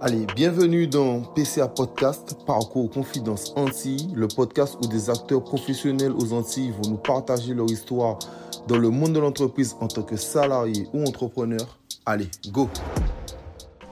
[0.00, 6.32] Allez, bienvenue dans PCA Podcast, Parcours Confidence Antilles, le podcast où des acteurs professionnels aux
[6.32, 8.20] Antilles vont nous partager leur histoire
[8.68, 11.80] dans le monde de l'entreprise en tant que salarié ou entrepreneur.
[12.06, 12.68] Allez, go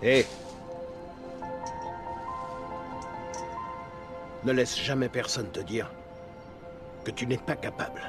[0.00, 0.24] Hé
[4.44, 5.90] Ne laisse jamais personne te dire
[7.02, 8.00] que tu n'es pas capable.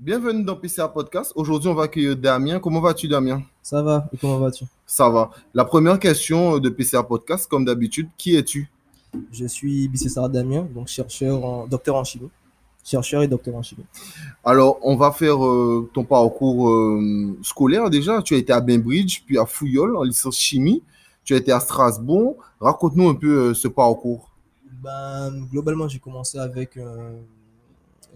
[0.00, 1.32] Bienvenue dans PCA Podcast.
[1.34, 2.60] Aujourd'hui, on va accueillir Damien.
[2.60, 3.42] Comment vas-tu, Damien?
[3.60, 4.64] Ça va, et comment vas-tu?
[4.86, 5.30] Ça va.
[5.52, 8.70] La première question de PCA Podcast, comme d'habitude, qui es-tu?
[9.32, 12.30] Je suis Bissessara Damien, donc chercheur en, docteur en chimie.
[12.84, 13.86] Chercheur et docteur en chimie.
[14.44, 18.22] Alors, on va faire euh, ton parcours euh, scolaire déjà.
[18.22, 20.80] Tu as été à Bainbridge, puis à Fouillol en licence chimie.
[21.24, 22.36] Tu as été à Strasbourg.
[22.60, 24.30] Raconte-nous un peu euh, ce parcours.
[24.80, 26.78] Ben, globalement, j'ai commencé avec.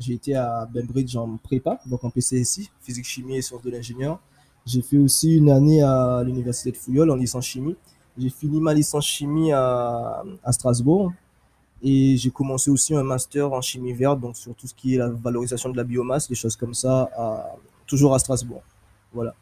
[0.02, 4.18] J'ai été à Bainbridge en prépa, donc en PCSI, physique, chimie et sciences de l'ingénieur.
[4.66, 7.76] J'ai fait aussi une année à l'université de Fouillol en licence chimie.
[8.18, 11.12] J'ai fini ma licence chimie à, Strasbourg
[11.82, 14.98] et j'ai commencé aussi un master en chimie verte, donc sur tout ce qui est
[14.98, 17.10] la valorisation de la biomasse, des choses comme ça,
[17.86, 18.62] toujours à Strasbourg.
[19.12, 19.34] Voilà.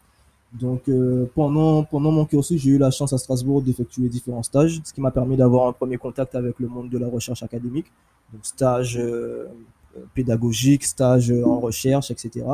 [0.52, 4.80] Donc euh, pendant, pendant mon cursus, j'ai eu la chance à Strasbourg d'effectuer différents stages,
[4.84, 7.86] ce qui m'a permis d'avoir un premier contact avec le monde de la recherche académique.
[8.32, 9.46] Donc stage euh,
[10.14, 12.44] pédagogique, stage en recherche, etc.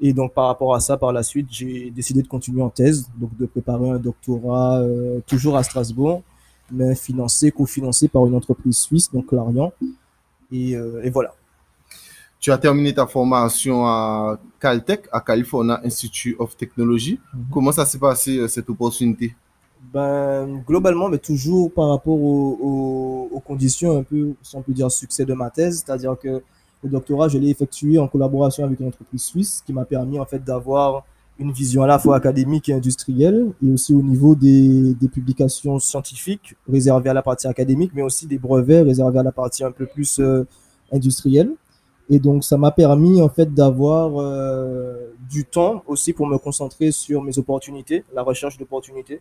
[0.00, 3.08] Et donc par rapport à ça, par la suite, j'ai décidé de continuer en thèse,
[3.16, 6.22] donc de préparer un doctorat euh, toujours à Strasbourg,
[6.70, 9.72] mais financé, cofinancé par une entreprise suisse, donc Clarion.
[10.52, 11.34] Et, euh, et, voilà.
[12.40, 17.14] Tu as terminé ta formation à Caltech, à California Institute of Technology.
[17.14, 17.52] Mm -hmm.
[17.52, 19.34] Comment ça s'est passé euh, cette opportunité?
[19.92, 24.72] Ben, globalement, mais toujours par rapport aux, aux, aux, conditions, un peu, si on peut
[24.72, 26.42] dire, succès de ma thèse, c'est-à-dire que
[26.82, 30.24] le doctorat, je l'ai effectué en collaboration avec une entreprise suisse qui m'a permis en
[30.24, 31.04] fait d'avoir
[31.38, 35.78] une vision à la fois académique et industrielle et aussi au niveau des, des, publications
[35.78, 39.70] scientifiques réservées à la partie académique, mais aussi des brevets réservés à la partie un
[39.70, 40.44] peu plus euh,
[40.90, 41.52] industrielle.
[42.10, 46.90] Et donc, ça m'a permis en fait d'avoir euh, du temps aussi pour me concentrer
[46.90, 49.20] sur mes opportunités, la recherche d'opportunités.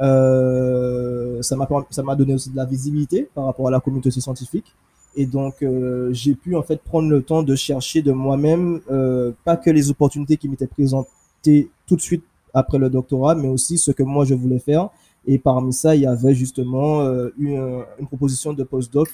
[0.00, 4.74] Euh, ça m'a donné aussi de la visibilité par rapport à la communauté scientifique.
[5.16, 9.32] Et donc, euh, j'ai pu en fait prendre le temps de chercher de moi-même, euh,
[9.44, 12.24] pas que les opportunités qui m'étaient présentées tout de suite
[12.54, 14.90] après le doctorat, mais aussi ce que moi je voulais faire.
[15.26, 19.08] Et parmi ça, il y avait justement euh, une, proposition de postdoc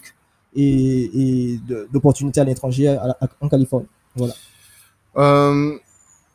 [0.54, 1.60] et, et
[1.92, 2.96] d'opportunités à l'étranger
[3.40, 3.88] en Californie.
[4.14, 4.34] Voilà.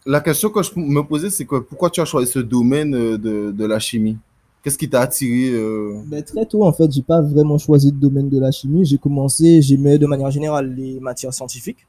[0.06, 3.66] La question que je me posais, c'est que pourquoi tu as choisi ce domaine de
[3.66, 4.18] la chimie?
[4.62, 6.02] Qu'est-ce qui t'a attiré euh...
[6.06, 8.84] ben, Très tôt, en fait, j'ai pas vraiment choisi le domaine de la chimie.
[8.86, 11.88] J'ai commencé, j'aimais de manière générale les matières scientifiques,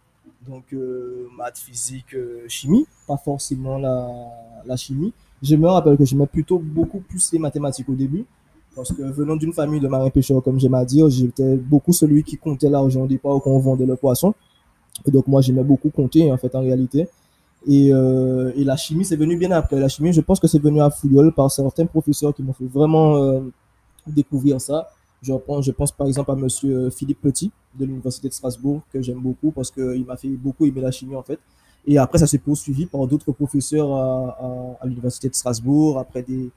[0.48, 4.08] donc euh, maths, physique, euh, chimie, pas forcément la,
[4.64, 5.12] la chimie.
[5.42, 8.24] Je me rappelle que j'aimais plutôt beaucoup plus les mathématiques au début,
[8.76, 12.22] parce que venant d'une famille de marins pêcheurs, comme j'aime à dire, j'étais beaucoup celui
[12.22, 14.32] qui comptait l'argent au départ quand on vendait le poisson.
[15.06, 17.08] Et donc moi, j'aimais beaucoup compter, en fait, en réalité.
[17.66, 19.78] Et, euh, et, la chimie, c'est venu bien après.
[19.78, 22.66] La chimie, je pense que c'est venu à Fouillol par certains professeurs qui m'ont fait
[22.66, 23.40] vraiment euh,
[24.06, 24.88] découvrir ça.
[25.22, 29.02] Je pense, je pense par exemple à monsieur Philippe Petit de l'Université de Strasbourg, que
[29.02, 31.38] j'aime beaucoup parce qu'il m'a fait beaucoup aimer la chimie en fait.
[31.86, 36.22] Et après, ça s'est poursuivi par d'autres professeurs à, à, à l'Université de Strasbourg, après
[36.22, 36.50] des,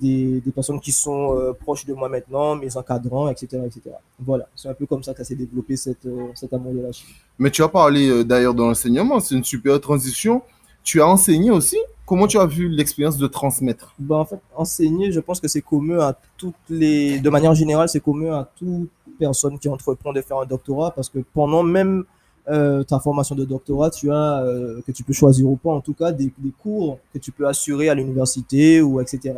[0.00, 3.62] des, des personnes qui sont euh, proches de moi maintenant, mes encadrants, etc.
[3.66, 3.90] etc.
[4.18, 6.80] Voilà, c'est un peu comme ça que ça s'est développé, cette, euh, cet amour de
[6.80, 7.12] la chimie.
[7.38, 10.42] Mais tu as parlé euh, d'ailleurs de l'enseignement, c'est une super transition.
[10.82, 11.76] Tu as enseigné aussi
[12.10, 13.94] Comment tu as vu l'expérience de transmettre?
[13.96, 17.20] Ben, En fait, enseigner, je pense que c'est commun à toutes les...
[17.20, 21.08] De manière générale, c'est commun à toute personne qui entreprend de faire un doctorat, parce
[21.08, 22.02] que pendant même
[22.50, 25.80] euh, ta formation de doctorat, tu as, euh, que tu peux choisir ou pas, en
[25.80, 29.34] tout cas, des, cours que tu peux assurer à l'université ou etc.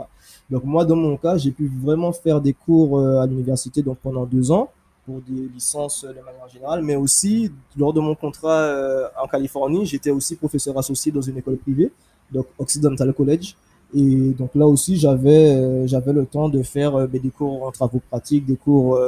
[0.49, 3.99] Donc moi, dans mon cas, j'ai pu vraiment faire des cours euh, à l'université donc
[4.03, 4.71] pendant deux ans
[5.05, 8.73] pour des licences de manière générale, mais aussi lors de mon contrat
[9.21, 11.91] en Californie, j'étais aussi professeur associé dans une école privée,
[12.31, 13.57] donc Occidental College.
[13.95, 18.47] Et donc là aussi, j'avais le temps de faire euh, des cours en travaux pratiques,
[18.47, 18.99] des cours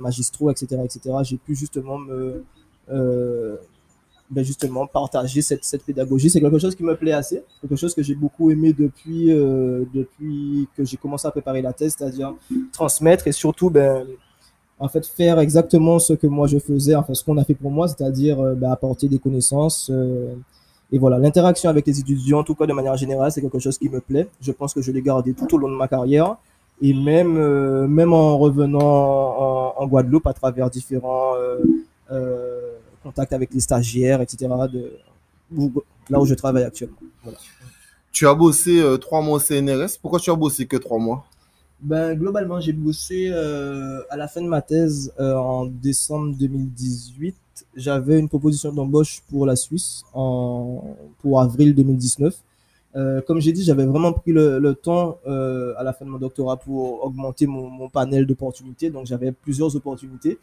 [0.00, 1.00] magistraux, etc., etc.
[1.22, 2.44] J'ai pu justement me
[2.90, 3.56] euh,
[4.30, 6.30] ben justement partager cette, cette pédagogie.
[6.30, 9.84] C'est quelque chose qui me plaît assez, quelque chose que j'ai beaucoup aimé depuis, euh,
[9.94, 12.34] depuis que j'ai commencé à préparer la thèse, c'est-à-dire
[12.72, 14.06] transmettre et surtout ben,
[14.78, 17.70] en fait faire exactement ce que moi je faisais, enfin ce qu'on a fait pour
[17.70, 19.90] moi, c'est-à-dire euh, ben, apporter des connaissances.
[20.92, 23.78] Et voilà, l'interaction avec les étudiants, en tout cas de manière générale, c'est quelque chose
[23.78, 24.28] qui me plaît.
[24.40, 26.36] Je pense que je l'ai gardé tout au long de ma carrière.
[26.82, 31.32] Et même, même en revenant en, Guadeloupe à travers différents
[33.04, 34.48] contact avec les stagiaires, etc.
[34.72, 34.92] De,
[36.10, 36.96] là où je travaille actuellement.
[37.22, 37.38] Voilà.
[38.12, 39.98] Tu as bossé euh, trois mois au CNRS.
[40.00, 41.24] Pourquoi tu as bossé que trois mois?
[41.80, 47.34] Ben, globalement, j'ai bossé euh, à la fin de ma thèse euh, en décembre 2018.
[47.76, 52.34] J'avais une proposition d'embauche pour la Suisse en, pour avril 2019.
[52.96, 56.18] Euh, comme j'ai dit, j'avais vraiment pris le, le temps à la fin de mon
[56.18, 58.88] doctorat pour augmenter mon, mon panel d'opportunités.
[58.88, 60.38] Donc, j'avais plusieurs opportunités.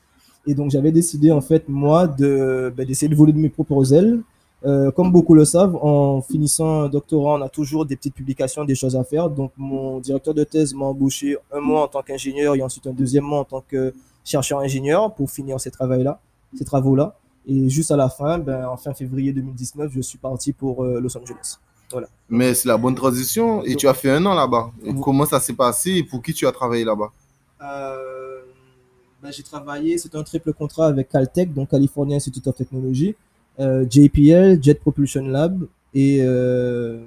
[0.48, 3.94] Et donc, j'avais décidé, en fait, moi, de, ben, d'essayer de voler de mes propres
[3.94, 4.22] ailes.
[4.64, 8.64] Euh, comme beaucoup le savent, en finissant un doctorat, on a toujours des petites publications,
[8.64, 9.30] des choses à faire.
[9.30, 12.94] Donc, mon directeur de thèse m'a embauché un mois en tant qu'ingénieur et ensuite un
[12.94, 13.94] deuxième mois en tant que
[14.24, 16.20] chercheur ingénieur pour finir ces travaux-là.
[16.56, 17.16] Ces travaux-là.
[17.48, 21.00] Et juste à la fin, ben, en fin février 2019, je suis parti pour euh,
[21.00, 21.58] Los Angeles.
[21.92, 22.08] Voilà.
[22.30, 24.72] Mais c'est la bonne transition et tu as fait un an là-bas.
[25.02, 27.12] Comment ça s'est passé et pour qui tu as travaillé là-bas?
[27.62, 28.41] Euh,
[29.22, 33.16] ben, j'ai travaillé, c'est un triple contrat avec Caltech, donc California Institute of Technology,
[33.60, 37.02] euh, JPL, Jet Propulsion Lab et, euh,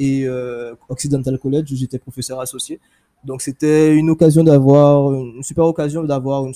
[0.00, 2.80] euh, Occidental College où j'étais professeur associé.
[3.22, 6.54] Donc c'était une occasion d'avoir, une super occasion d'avoir une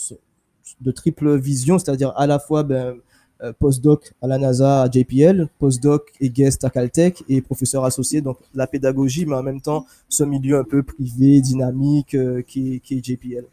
[0.80, 2.96] de triple vision, c'est-à-dire à la fois ben,
[3.60, 8.38] postdoc à la NASA à JPL, postdoc et guest à Caltech et professeur associé, donc
[8.52, 12.16] la pédagogie, mais en même temps ce milieu un peu privé, dynamique
[12.46, 13.44] qui est JPL.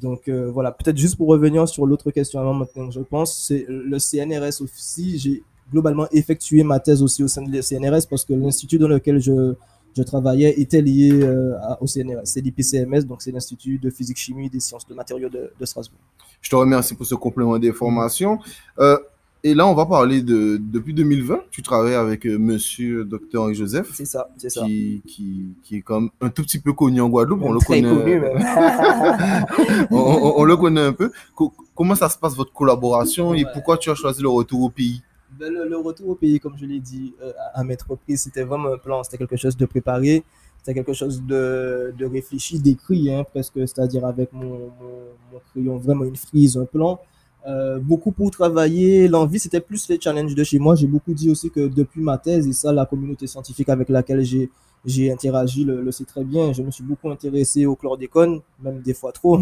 [0.00, 3.64] Donc euh, voilà, peut-être juste pour revenir sur l'autre question avant maintenant, je pense, c'est
[3.68, 5.18] le CNRS aussi.
[5.18, 9.20] J'ai globalement effectué ma thèse aussi au sein de CNRS parce que l'institut dans lequel
[9.20, 9.54] je,
[9.96, 12.24] je travaillais était lié euh, au CNRS.
[12.24, 16.00] C'est l'IPCMS, donc c'est l'Institut de physique chimie des sciences de matériaux de, de Strasbourg.
[16.40, 18.38] Je te remercie pour ce complément d'information.
[18.78, 18.98] Euh,
[19.44, 21.40] et là, on va parler de depuis 2020.
[21.50, 24.64] Tu travailles avec euh, Monsieur Dr Henri Joseph, C'est ça, c'est ça.
[24.64, 27.42] qui, qui, qui est comme un tout petit peu connu en Guadeloupe.
[27.42, 27.82] On le connaît.
[27.82, 28.38] connu même.
[29.90, 31.10] on, on- on le connaît un peu.
[31.34, 34.70] Co- comment ça se passe votre collaboration et pourquoi tu as choisi le retour au
[34.70, 35.02] pays?
[35.38, 38.22] Ben, le, le retour au pays, comme je l'ai dit euh, à, à maintes reprises,
[38.22, 40.22] c'était vraiment un plan, c'était quelque chose de préparé,
[40.58, 44.44] c'était quelque chose de, de réfléchi, d'écrit, hein, presque, c'est-à-dire avec mon,
[44.80, 44.94] mon,
[45.32, 47.00] mon crayon, vraiment une frise, un plan.
[47.46, 50.74] Euh, beaucoup pour travailler, l'envie, c'était plus les challenges de chez moi.
[50.74, 54.22] J'ai beaucoup dit aussi que depuis ma thèse, et ça, la communauté scientifique avec laquelle
[54.24, 54.50] j'ai
[54.86, 56.52] j'ai interagi le, le sait très bien.
[56.52, 59.40] Je me suis beaucoup intéressé au chlordécone, même des fois trop.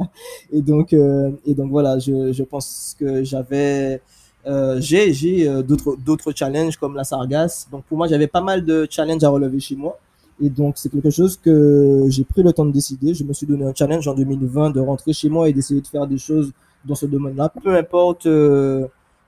[0.52, 4.00] et donc, euh, et donc voilà, je, je pense que j'avais
[4.46, 7.68] euh, j'ai j'ai d'autres d'autres challenges comme la sargasse.
[7.72, 9.98] Donc pour moi, j'avais pas mal de challenges à relever chez moi.
[10.40, 13.14] Et donc c'est quelque chose que j'ai pris le temps de décider.
[13.14, 15.86] Je me suis donné un challenge en 2020 de rentrer chez moi et d'essayer de
[15.86, 16.52] faire des choses
[16.84, 18.86] dans ce domaine-là, peu importe euh,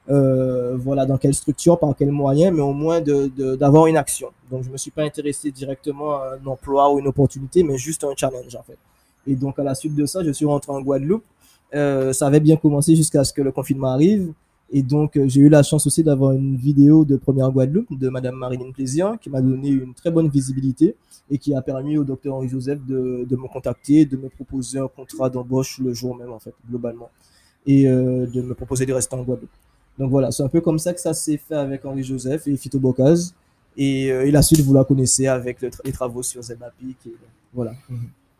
[0.08, 3.96] euh, voilà dans quelle structure, par quel moyen, mais au moins de de- d'avoir une
[3.96, 4.28] action.
[4.50, 8.04] Donc je me suis pas intéressé directement à un emploi ou une opportunité, mais juste
[8.04, 8.78] un challenge en fait.
[9.26, 11.24] Et donc à la suite de ça, je suis rentré en Guadeloupe.
[11.74, 14.32] Euh, ça avait bien commencé jusqu'à ce que le confinement arrive.
[14.72, 18.34] Et donc, j'ai eu la chance aussi d'avoir une vidéo de Première Guadeloupe de Madame
[18.34, 20.96] Marilyn Plaisir qui m'a donné une très bonne visibilité
[21.30, 24.80] et qui a permis au docteur Henri Joseph de, de me contacter, de me proposer
[24.80, 27.10] un contrat d'embauche le jour même, en fait, globalement,
[27.66, 29.50] et euh, de me proposer de rester en Guadeloupe.
[29.98, 32.56] Donc voilà, c'est un peu comme ça que ça s'est fait avec Henri Joseph et
[32.56, 33.34] Fito Bocaz.
[33.78, 36.96] Et, euh, et la suite, vous la connaissez avec le tra- les travaux sur Zebapic.
[37.06, 37.14] Et,
[37.52, 37.72] voilà.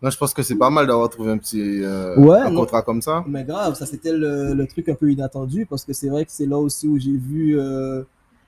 [0.03, 2.61] Moi, je pense que c'est pas mal d'avoir trouvé un petit euh, Ouais, un non.
[2.61, 3.25] contrat comme ça.
[3.27, 6.33] Mais grave, ça c'était le, le truc un peu inattendu parce que c'est vrai que
[6.33, 8.03] c'est là aussi où j'ai vu euh,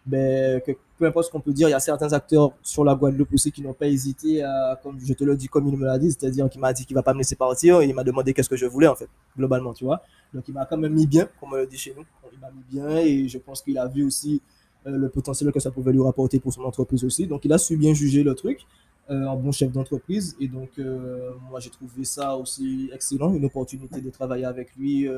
[0.08, 0.60] ben,
[0.98, 3.52] peu importe ce qu'on peut dire, il y a certains acteurs sur la Guadeloupe aussi
[3.52, 6.10] qui n'ont pas hésité à, comme je te le dis, comme il me l'a dit,
[6.10, 8.48] c'est-à-dire qu'il m'a dit qu'il va pas me laisser partir et il m'a demandé qu'est-ce
[8.48, 10.02] que je voulais en fait, globalement, tu vois.
[10.32, 12.50] Donc il m'a quand même mis bien, comme on le dit chez nous, il m'a
[12.50, 14.40] mis bien et je pense qu'il a vu aussi
[14.86, 17.26] euh, le potentiel que ça pouvait lui rapporter pour son entreprise aussi.
[17.26, 18.66] Donc il a su bien juger le truc
[19.10, 20.36] euh, en bon chef d'entreprise.
[20.40, 25.08] Et donc, euh, moi, j'ai trouvé ça aussi excellent, une opportunité de travailler avec lui.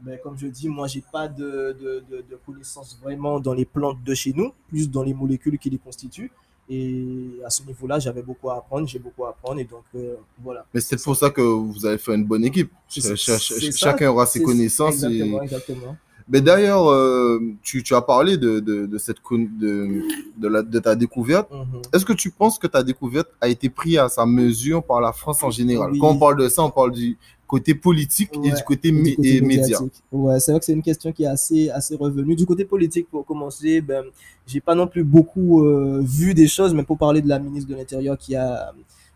[0.00, 3.64] Ben, comme je dis, moi, j'ai pas de, de, de, de connaissances vraiment dans les
[3.64, 6.30] plantes de chez nous, plus dans les molécules qui les constituent.
[6.68, 9.60] Et à ce niveau-là, j'avais beaucoup à apprendre, j'ai beaucoup à apprendre.
[9.60, 10.66] Et donc, euh, voilà.
[10.74, 12.70] Mais c'est pour ça que vous avez fait une bonne équipe.
[12.88, 13.04] Ch-
[13.38, 15.02] ch- chacun aura ses connaissances.
[15.04, 15.96] et- Exactement, exactement.
[16.28, 20.02] Mais d'ailleurs, euh, tu, tu as parlé de, de, de cette de,
[20.36, 21.48] de, la, de ta découverte.
[21.52, 21.82] Mhm.
[21.92, 25.12] Est-ce que tu penses que ta découverte a été prise à sa mesure par la
[25.12, 25.92] France en général?
[25.92, 25.98] Oui.
[26.00, 27.16] Quand on parle de ça, on parle du
[27.46, 29.78] côté politique et du côté, Et du mé- côté et média.
[30.10, 32.34] Ouais, c'est vrai que c'est une question qui est assez, assez revenue.
[32.34, 34.04] Du côté politique, pour commencer, ben,
[34.48, 37.70] j'ai pas non plus beaucoup euh, vu des choses, mais pour parler de la ministre
[37.70, 38.72] de l'Intérieur qui a,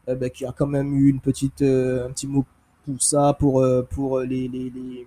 [0.08, 2.44] euh, ben, qui a quand même eu une petite, euh, un petit mot
[2.86, 5.06] pour ça, pour, euh, pour les, les, les-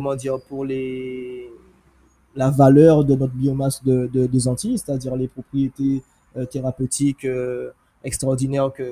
[0.00, 1.50] comment dire, pour les,
[2.34, 6.02] la valeur de notre biomasse de, de- des Antilles, c'est-à-dire les propriétés
[6.38, 7.70] euh, thérapeutiques euh,
[8.02, 8.88] extraordinaires que,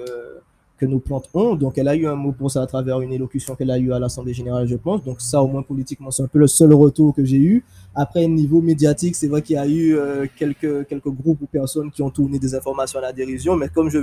[0.77, 1.55] que nos plantes ont.
[1.55, 3.91] Donc, elle a eu un mot pour ça à travers une élocution qu'elle a eue
[3.91, 5.03] à l'Assemblée générale, je pense.
[5.03, 7.65] Donc, ça, au moins politiquement, c'est un peu le seul retour que j'ai eu.
[7.95, 11.91] Après, niveau médiatique, c'est vrai qu'il y a eu euh, quelques, quelques groupes ou personnes
[11.91, 14.01] qui ont tourné des informations à la dérision, mais comme je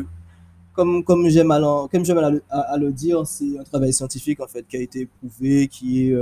[0.73, 1.57] comme, comme j'aime à,
[2.49, 6.13] à, le- dire, c'est un travail scientifique en fait qui a été éprouvé, qui est,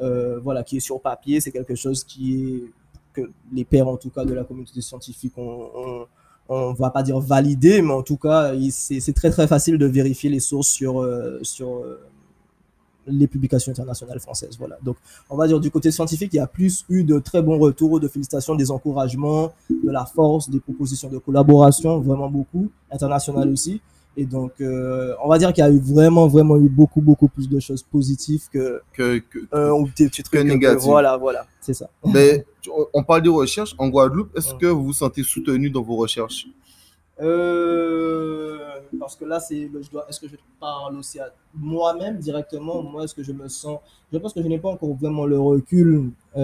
[0.00, 1.40] euh, voilà, qui est sur papier.
[1.40, 2.72] C'est quelque chose qui est
[3.12, 6.06] que les pairs en tout cas de la communauté scientifique ont,
[6.48, 10.30] on va pas dire validé, mais en tout cas, c'est très très facile de vérifier
[10.30, 12.00] les sources sur, euh, sur euh,
[13.06, 14.56] les publications internationales françaises.
[14.58, 14.78] Voilà.
[14.82, 14.96] Donc,
[15.28, 17.98] on va dire du côté scientifique, il y a plus eu de très bons retours,
[18.00, 23.80] de félicitations, des encouragements, de la force, des propositions de collaboration, vraiment beaucoup, internationales aussi.
[24.18, 27.28] Et donc, euh, on va dire qu'il y a eu vraiment, vraiment eu beaucoup, beaucoup
[27.28, 30.42] plus de choses positives que, Que, que- euh, ou des petits trucs.
[30.42, 30.84] négatif.
[30.84, 31.90] Voilà, voilà, c'est ça.
[32.04, 32.46] Mais
[32.94, 34.34] on parle de recherche en Guadeloupe.
[34.36, 36.46] Est-ce que vous vous sentez soutenu dans vos recherches?
[37.20, 38.56] Euh,
[38.98, 42.82] parce que là, c'est, je dois, est-ce que je parle aussi à moi-même directement?
[42.82, 43.78] Moi, est-ce que je me sens.
[44.12, 46.40] Je pense que je n'ai pas encore vraiment le recul qui-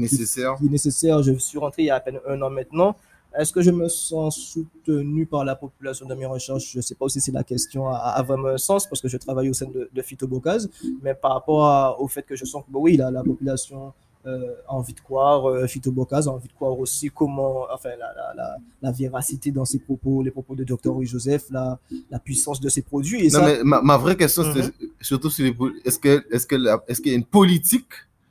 [0.00, 1.22] nécessaires qui est nécessaire.
[1.22, 2.94] Je suis rentré il y a à peine un an maintenant.
[3.36, 6.72] Est-ce que je me sens soutenu par la population de mes recherches?
[6.72, 9.08] Je ne sais pas aussi si la question a, a vraiment un sens parce que
[9.08, 10.68] je travaille au sein de, de Phytobocase,
[11.02, 13.92] mais par rapport à- au fait que je sens que bah oui, la, la population
[14.26, 18.12] euh, a envie de croire, euh, Phytobocase a envie de croire aussi comment, enfin, la,
[18.14, 20.92] la, la, la véracité dans ses propos, les propos de Dr.
[20.92, 21.78] Louis Joseph, la,
[22.18, 23.20] puissance de ses produits.
[23.26, 24.54] Et Non, ça, mais ma, ma vraie question, Mhm.
[24.62, 25.54] c'est surtout sur les.
[25.84, 27.86] Est-ce que, est-ce que, la- est-ce qu'il y a une politique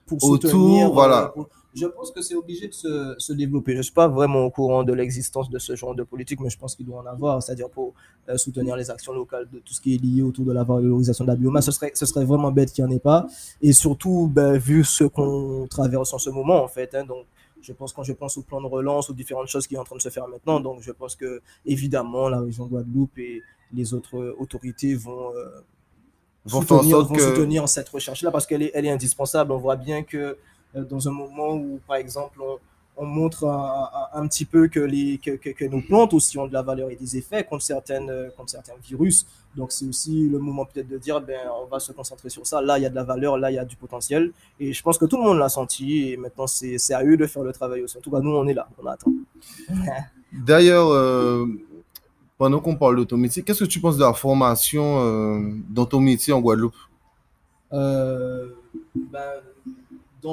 [0.05, 0.87] pour autour, soutenir.
[0.87, 1.27] euh, voilà.
[1.33, 1.47] pour-
[1.79, 3.73] Je pense que c'est obligé de se, se développer.
[3.73, 6.49] Je ne suis pas vraiment au courant de l'existence de ce genre de politique, mais
[6.49, 7.93] je pense qu'il doit en avoir, c'est-à-dire pour
[8.29, 11.23] euh, soutenir les actions locales de tout ce qui est lié autour de la valorisation
[11.25, 11.65] de la biomasse.
[11.65, 13.27] Ce serait, ce serait vraiment bête qu'il n'y en ait pas.
[13.61, 16.95] Et surtout, ben, vu ce qu'on traverse en ce moment, en fait.
[16.95, 17.25] hein, donc,
[17.61, 19.83] je pense quand je pense au plan de relance, aux différentes choses qui sont en
[19.83, 20.59] train de se faire maintenant.
[20.59, 23.41] Donc, je pense que, évidemment, la région Guadeloupe et
[23.73, 25.31] les autres autorités vont.
[25.35, 25.61] euh,
[26.45, 27.21] vont faire en soutenir, sorte vont que.
[27.21, 29.51] soutenir cette recherche-là parce qu'elle est, elle est indispensable.
[29.51, 30.37] On voit bien que
[30.83, 32.57] dans un moment où, par exemple, on,
[32.99, 36.37] on montre un, un- un petit peu que, les, que, que, que nos plantes aussi
[36.39, 39.25] ont de la valeur et des effets contre, certaines, euh, contre certains virus.
[39.55, 42.61] Donc, c'est aussi le moment peut-être de dire, ben, on va se concentrer sur ça.
[42.61, 44.31] Là, il y a de la valeur, là, il y a du potentiel.
[44.59, 46.09] Et je pense que tout le monde l'a senti.
[46.09, 47.97] Et maintenant, c'est c'est à eux de faire le travail aussi.
[47.97, 48.67] En tout cas, nous, on est là.
[48.81, 49.11] On attend.
[50.31, 51.45] D'ailleurs, euh,
[52.37, 55.85] pendant qu'on parle de ton métier, qu'est-ce que tu penses de la formation euh, dans
[55.85, 56.75] ton métier en Guadeloupe?
[57.73, 58.47] Euh,
[58.95, 59.41] ben,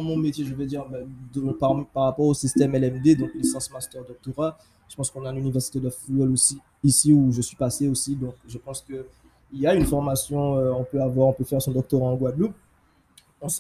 [0.03, 0.85] mon métier, je veux dire,
[1.33, 4.59] de- par, rapport au système LMD, donc licence, master, doctorat,
[4.89, 8.15] je pense qu'on a l'université de Fouillol aussi, ici où je suis passé aussi.
[8.15, 9.07] Donc, je pense que
[9.53, 12.17] il y a une formation, euh, on peut avoir, on peut faire son doctorat en
[12.17, 12.55] Guadeloupe.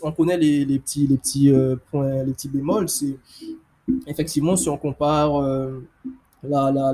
[0.02, 2.88] On, connaît les, les petits, les petits euh, points, les petits bémols.
[2.88, 3.16] C'est
[4.06, 5.86] effectivement si on compare euh,
[6.48, 6.92] la, la,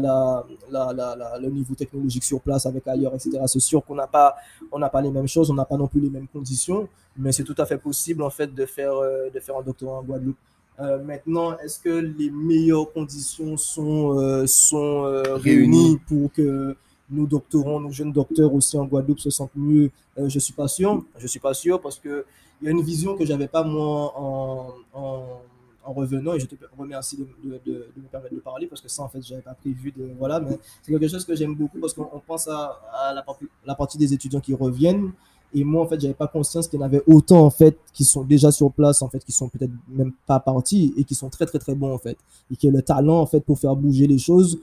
[0.71, 3.39] la, le niveau technologique sur place avec ailleurs, etc.
[3.47, 4.37] C'est sûr qu'on n'a pas,
[4.73, 7.33] on n'a pas les mêmes choses, on n'a pas non plus les mêmes conditions, mais
[7.33, 10.03] c'est tout à fait possible en fait de faire, euh, de faire un doctorat en
[10.03, 10.37] Guadeloupe.
[10.81, 16.75] Euh, maintenant, est-ce que les meilleures conditions sont, euh, sont euh, réunies pour que
[17.11, 19.91] nos doctorants, nos jeunes docteurs aussi en Guadeloupe se sentent mieux?
[20.17, 21.05] Je suis pas sûr.
[21.19, 22.25] Je suis pas sûr parce que
[22.61, 25.23] il y a une vision que j'avais pas moi en, en,
[25.91, 29.09] en revenant et je te remercie de, me permettre de parler parce que ça en
[29.09, 32.09] fait j'avais pas prévu de voilà mais c'est quelque chose que j'aime beaucoup parce qu'on
[32.13, 35.13] on pense à, la, par- la partie des étudiants qui reviennent
[35.53, 38.05] et moi en fait j'avais pas conscience qu'il y en avait autant en fait qui
[38.05, 41.29] sont déjà sur place en fait qui sont peut-être même pas partis et qui sont
[41.29, 42.17] très très très bons en fait
[42.53, 44.59] et qui ont le talent en fait pour faire bouger les choses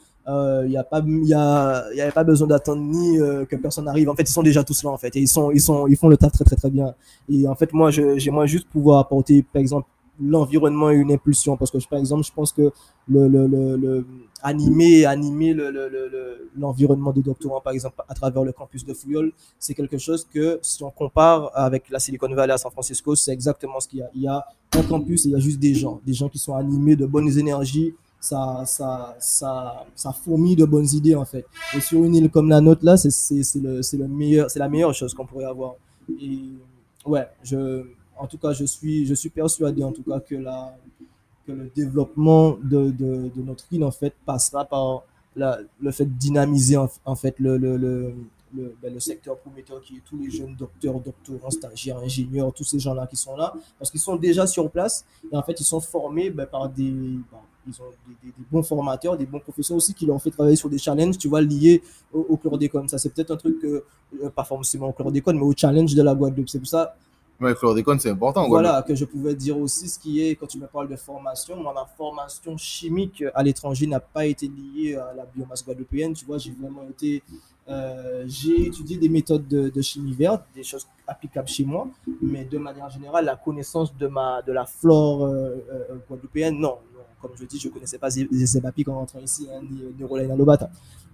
[0.65, 3.87] il n'y a pas y a, y avait pas besoin d'attendre ni euh, que personne
[3.87, 5.87] arrive en fait ils sont déjà tous là en fait et ils sont ils sont
[5.87, 6.93] ils font le taf très très très bien.
[7.29, 9.87] Et en fait moi je- j'aimerais juste pouvoir apporter par exemple
[10.21, 12.71] l'environnement et une impulsion parce que par exemple je pense que
[13.07, 14.05] le, le, le, le-
[14.41, 18.85] animer animer le, le, le- le- l'environnement des doctorants par exemple à travers le campus
[18.85, 22.71] de Fouillol c'est quelque chose que si on compare avec la Silicon Valley à San
[22.71, 24.43] Francisco c'est exactement ce qu'il y a il y a
[24.75, 27.29] un campus il y a juste des gens des gens qui sont animés de bonnes
[27.37, 31.45] énergies ça, ça, ça, ça fourmille de bonnes idées en fait.
[31.75, 33.09] Et sur une île comme la nôtre là, c'est,
[33.59, 35.75] le, le meilleur, c'est la meilleure chose qu'on pourrait avoir.
[36.19, 36.39] Et
[37.05, 37.83] ouais, je,
[38.19, 40.75] en tout cas, je suis, je suis persuadé en tout cas que la,
[41.45, 45.03] que le développement de, de, notre île en fait passera par
[45.35, 48.13] la, le fait de dynamiser en, fait le, le, le,
[48.55, 52.63] le, ben, le secteur prometteur qui est tous les jeunes docteurs, doctorants, stagiaires, ingénieurs, tous
[52.63, 55.65] ces gens-là qui sont là, parce qu'ils sont déjà sur place et en fait ils
[55.65, 57.91] sont formés ben, par des, ben, ils ont
[58.23, 61.17] des bons formateurs, des bons professeurs aussi qui leur ont fait travailler sur des challenges,
[61.17, 61.81] tu vois, liés
[62.13, 62.87] au, au chlordécone.
[62.87, 63.83] Ça c'est peut-être un truc que,
[64.23, 66.49] euh, pas forcément au chlordécone, mais au challenge de la Guadeloupe.
[66.49, 66.95] C'est pour ça
[67.39, 68.47] Ouais, chlordécone, c'est important.
[68.47, 71.55] voilà, que je pouvais dire aussi ce qui est, quand tu me parles de formation,
[71.61, 76.13] moi, ma formation chimique à l'étranger n'a pas été liée à la biomasse guadeloupéenne.
[76.13, 77.21] Tu vois, j'ai vraiment été.
[77.69, 81.87] euh, j'ai étudié des méthodes de, chimie verte, des choses applicables chez moi,
[82.21, 86.77] mais de manière générale, la connaissance de, ma, de la flore euh, euh, guadeloupéenne, non.
[87.21, 90.69] comme je dis, je connaissais pas Zebapi en rentrant ici, hein, ni, ni Rolena Lobata.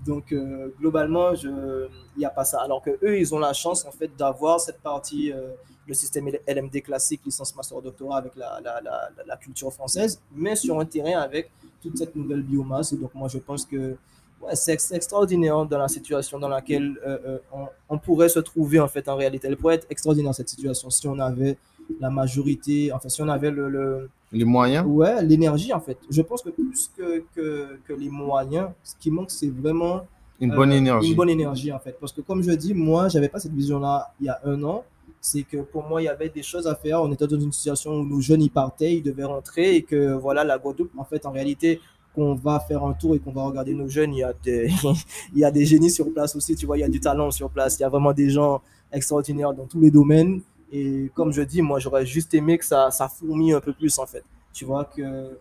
[0.05, 2.61] Donc, euh, globalement, il n'y a pas ça.
[2.61, 5.51] Alors que eux, ils ont la chance, en fait, d'avoir cette partie, euh,
[5.87, 10.55] le système LMD classique, licence, master, doctorat avec la, la, la, la, culture française, mais
[10.55, 12.93] sur un terrain avec toute cette nouvelle biomasse.
[12.93, 13.97] Et donc, moi, je pense que
[14.41, 18.87] ouais, c'est extraordinaire dans la situation dans laquelle euh, on, on, pourrait se trouver, en
[18.87, 19.47] fait, en réalité.
[19.47, 21.57] Elle pourrait être extraordinaire, cette situation, si on avait
[21.99, 25.97] la majorité, enfin, si on avait le, le les moyens Ouais, l'énergie, en fait.
[26.09, 30.07] Je pense que plus que, que, que les moyens, ce qui manque, c'est vraiment
[30.39, 31.09] une bonne euh, énergie.
[31.11, 31.95] Une bonne énergie, en fait.
[31.99, 34.83] Parce que, comme je dis, moi, j'avais pas cette vision-là il y a un an.
[35.25, 37.01] C'est que pour moi, il y avait des choses à faire.
[37.01, 40.15] On était dans une situation où nos jeunes y partaient, ils devaient rentrer et que
[40.15, 41.79] voilà, la Guadeloupe, en fait, en réalité,
[42.13, 44.69] qu'on va faire un tour et qu'on va regarder nos jeunes, il y, a des,
[45.33, 47.31] il y a des génies sur place aussi, tu vois, il y a du talent
[47.31, 48.61] sur place, il y a vraiment des gens
[48.91, 50.41] extraordinaires dans tous les domaines.
[50.73, 53.97] Et comme je dis, moi, j'aurais juste aimé que ça, ça fourmille un peu plus,
[53.99, 54.25] en fait.
[54.51, 55.39] Tu vois, que,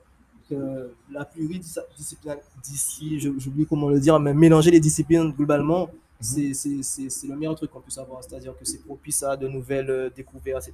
[0.49, 5.91] que la pluridisciplinaire d'ici, j'oublie comment le dire, mais mélanger les disciplines globalement,
[6.23, 8.23] c'est le meilleur truc qu'on puisse avoir.
[8.23, 10.71] C'est-à-dire que c'est propice à de nouvelles euh, découvertes.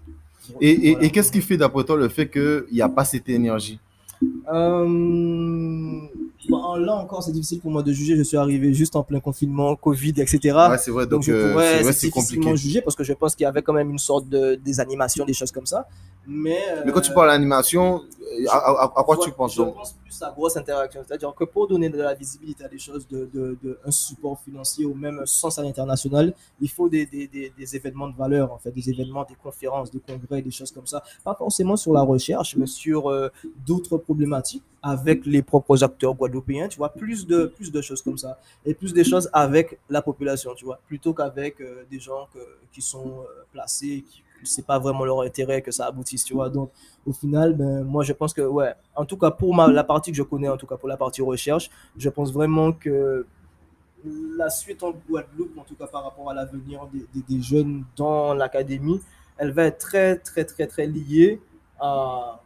[0.61, 3.05] Et, et, et, et qu'est-ce qui fait, d'après toi, le fait qu'il n'y a pas
[3.05, 3.81] cette énergie?
[4.53, 4.85] Euh,
[6.49, 8.17] bon, là encore, c'est difficile pour moi de juger.
[8.17, 10.57] Je suis arrivé juste en plein confinement, Covid, etc.
[10.71, 11.05] Ouais, c'est vrai.
[11.07, 12.57] Donc, donc je euh, pourrais vrai, difficilement compliqué.
[12.57, 15.25] juger parce que je pense qu'il y avait quand même une sorte de des animations,
[15.25, 15.87] des choses comme ça.
[16.31, 18.03] Mais, Mais quand tu euh, parles d'animation,
[18.51, 21.01] à, à- à quoi tu penses Je donc pense plus à grosse interaction.
[21.07, 24.39] C'est-à-dire que pour donner de la visibilité à des choses, de, de, de un support
[24.45, 28.15] financier ou même un sens à l'international, il faut des, des, des, des événements de
[28.17, 31.03] valeur, en fait, des événements, des conférences, des congrès, des choses comme ça.
[31.25, 33.31] Pas forcément sur la recherche, mais sur euh,
[33.67, 38.19] d'autres problématiques avec les propres acteurs guadeloupéens, tu vois, plus de, plus de choses comme
[38.19, 38.39] ça.
[38.67, 42.39] Et plus des choses avec la population, tu vois, plutôt qu'avec euh, des gens que,
[42.73, 46.49] qui sont euh, placés, qui c'est pas vraiment leur intérêt que ça aboutisse, tu vois.
[46.51, 46.71] Donc,
[47.07, 50.11] au final, ben, moi, je pense que, ouais, en tout cas, pour ma, la partie
[50.11, 53.27] que je connais, en tout cas pour la partie recherche, je pense vraiment que
[54.05, 57.85] la suite en Guadeloupe, en tout cas par rapport à l'avenir des, des, des jeunes
[57.97, 59.01] dans l'académie,
[59.37, 61.41] elle va être très, très, très, très liée
[61.81, 62.41] à,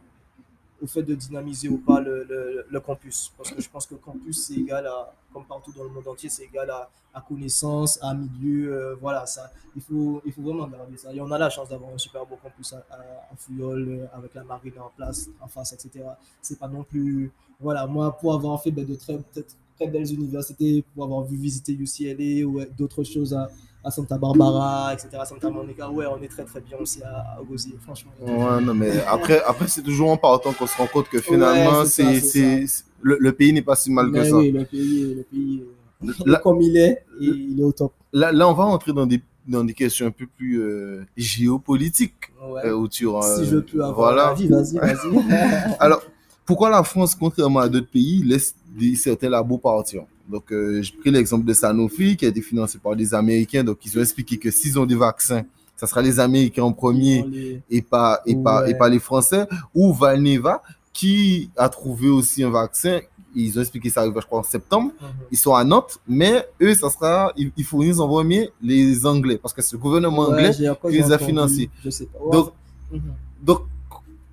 [0.83, 3.31] au fait de dynamiser ou pas le, le, campus.
[3.37, 6.27] Parce que je pense que campus, c'est égal à, comme partout dans le monde entier,
[6.29, 8.73] c'est égal à, à connaissance, à milieu.
[8.73, 11.13] euh, voilà, ça, il, faut, il faut vraiment garder ça.
[11.13, 14.33] Et on a la chance d'avoir un super beau campus à, à, Fouillol, euh, avec
[14.35, 16.05] la marine en place, en face, etc.
[16.41, 17.31] C'est pas non plus.
[17.61, 19.45] Voilà, moi, pour avoir fait ben, de très, très,
[19.77, 23.49] très belles universités, pour avoir vu visiter UCLA ou euh, d'autres choses à,
[23.83, 27.39] à Santa Barbara, etc., Santa Monica, ouais, on est très très bien aussi à, à
[27.81, 28.11] franchement.
[28.21, 31.81] Ouais, non, mais après, après c'est toujours en partant qu'on se rend compte que finalement,
[31.81, 32.65] Ouais, c'est c'est,
[33.01, 34.37] le, le pays n'est pas si mal que ça.
[34.37, 35.63] oui, le pays, le pays
[36.05, 37.93] euh, Là- comme il est, et il est au top.
[38.13, 42.31] Là, là, on va entrer dans des, dans des questions un peu plus euh, géopolitiques.
[42.45, 42.65] Ouais.
[42.65, 44.27] euh, où tu, euh, si je peux avoir voilà.
[44.29, 45.75] avis, vas-y, vas-y.
[45.79, 46.01] Alors,
[46.45, 50.03] pourquoi la France, contrairement à d'autres pays, laisse des, certains labos partir?
[50.29, 53.63] Donc, euh, j'ai pris l'exemple de Sanofi, qui a été financé par des Américains.
[53.63, 55.43] Donc, ils ont expliqué que s'ils ont des vaccins,
[55.75, 59.45] ça sera les Américains en premier les- et pas, et pas, et pas les Français.
[59.75, 60.61] Ou Valneva,
[60.93, 62.99] qui a trouvé aussi un vaccin.
[63.35, 64.91] Ils ont expliqué que ça arrive, je crois, en septembre.
[65.01, 65.07] Mhm.
[65.31, 69.37] Ils sont à Nantes, mais eux, ça sera, ils, ils fournissent en premier les Anglais,
[69.41, 70.51] parce que c'est le gouvernement Ouais, anglais
[70.91, 71.69] qui les a financés.
[71.83, 72.19] Je sais pas.
[72.31, 72.51] Donc,
[72.91, 73.01] mhm.
[73.41, 73.61] Donc,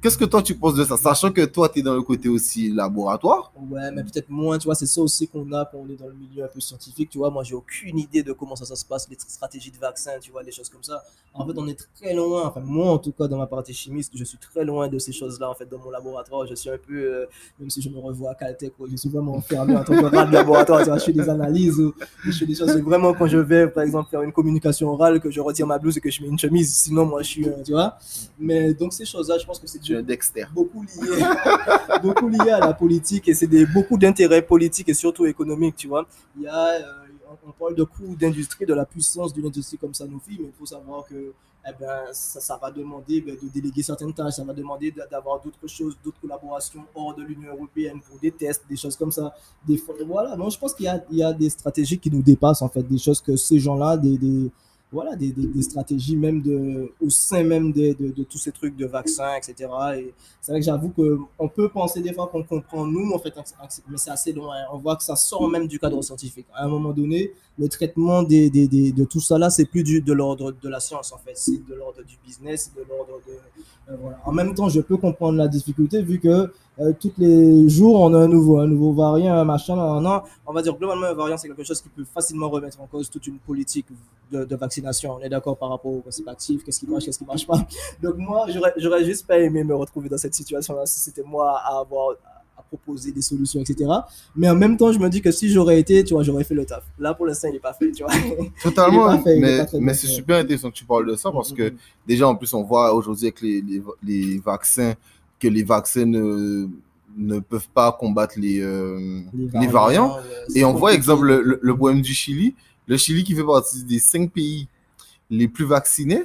[0.00, 2.28] qu'est-ce que toi tu penses de ça Sachant que toi, tu es dans le côté
[2.28, 3.52] aussi laboratoire?
[3.70, 6.06] Ouais, mais peut-être moins, tu vois, c'est ça aussi qu'on a quand on est dans
[6.06, 7.30] le milieu un peu scientifique, tu vois.
[7.30, 10.42] Moi, j'ai aucune idée de comment ça, se passe, les stratégies de vaccins, tu vois,
[10.42, 11.02] des choses comme ça.
[11.32, 14.12] En fait, on est très loin, enfin, moi, en tout cas, dans ma partie chimiste,
[14.16, 16.46] je suis très loin de ces choses-là, en fait, dans mon laboratoire.
[16.46, 17.26] Je suis un peu, euh,
[17.58, 20.24] même si je me revois à Caltech, je suis vraiment enfermé en tant que rat
[20.24, 20.98] de laboratoire, tu vois.
[20.98, 21.80] Je fais des analyses,
[22.24, 22.72] je fais des choses.
[22.72, 25.78] C'est vraiment quand je vais, par exemple, faire une communication orale, que je retire ma
[25.78, 26.74] blouse et que je mets une chemise.
[26.74, 27.96] Sinon, moi, je suis, euh, tu vois.
[28.38, 30.44] Mais donc, ces choses-là, je pense que c'est Tu Dexter.
[30.55, 31.24] beaucoup lié,
[32.03, 36.07] beaucoup lié à la politique et c'est beaucoup d'intérêts politiques et surtout économiques, tu vois.
[36.37, 36.83] Il y a, euh,
[37.44, 40.66] on, parle de coûts d'industrie, de la puissance d'une industrie comme Sanofi, mais il faut
[40.66, 41.33] savoir que
[41.68, 45.07] eh ben, ça, ça va demander ben, de déléguer certaines tâches, ça va demander d'a-
[45.07, 49.11] d'avoir d'autres choses, d'autres collaborations hors de l'Union européenne pour des tests, des choses comme
[49.11, 49.35] ça.
[50.07, 52.83] Voilà, donc je pense qu'il y y a des stratégies qui nous dépassent, en fait,
[52.83, 54.50] des choses que ces gens-là, des,
[54.92, 58.50] voilà, des, des, des stratégies même de, au sein même de, de, de tous ces
[58.50, 59.70] trucs de vaccins, etc.
[59.98, 63.33] Et c'est vrai que j'avoue qu'on peut penser des fois qu'on comprend nous, en fait,
[63.88, 64.55] mais c'est assez loin.
[64.72, 66.46] On voit que ça sort même du cadre scientifique.
[66.55, 70.00] À un moment donné, le traitement des, des, de tout ça là, c'est plus du,
[70.00, 71.33] de l'ordre de la science, en fait.
[71.35, 73.33] C'est de l'ordre du business, de l'ordre de.
[73.92, 74.18] euh, voilà.
[74.24, 78.14] En même temps, je peux comprendre la difficulté vu que euh, tous les jours, on
[78.14, 80.22] a un nouveau, un nouveau variant, un machin, non, non.
[80.46, 83.10] On va dire globalement, un variant, c'est quelque chose qui peut facilement remettre en cause
[83.10, 83.86] toute une politique
[84.32, 85.16] de, de vaccination.
[85.16, 87.58] On est d'accord par rapport au principe actif, qu'est-ce qui marche, qu'est-ce qui marche pas.
[88.02, 88.46] Donc moi,
[88.78, 92.14] j'aurais, juste pas aimé me retrouver dans cette situation-là si c'était moi à avoir
[92.56, 93.90] à proposer des solutions, etc.
[94.34, 96.54] Mais en même temps, je me dis que si j'aurais été, tu vois, j'aurais fait
[96.54, 96.84] le taf.
[96.98, 98.12] Là, pour l'instant, il n'est pas fait, tu vois.
[98.62, 99.38] Totalement, fait,
[99.80, 101.76] mais, c'est super intéressant que tu parles de ça parce que Mhm.
[102.06, 104.94] déjà, en plus, on voit aujourd'hui avec les, les, les vaccins
[105.40, 106.68] que les vaccins ne,
[107.16, 110.16] ne peuvent pas combattre les, euh, les variants.
[110.16, 112.55] ouais, Et on voit, exemple, le, le- problème du Chili.
[112.87, 114.68] Le Chili qui fait partie des cinq pays
[115.31, 116.24] les plus vaccinés,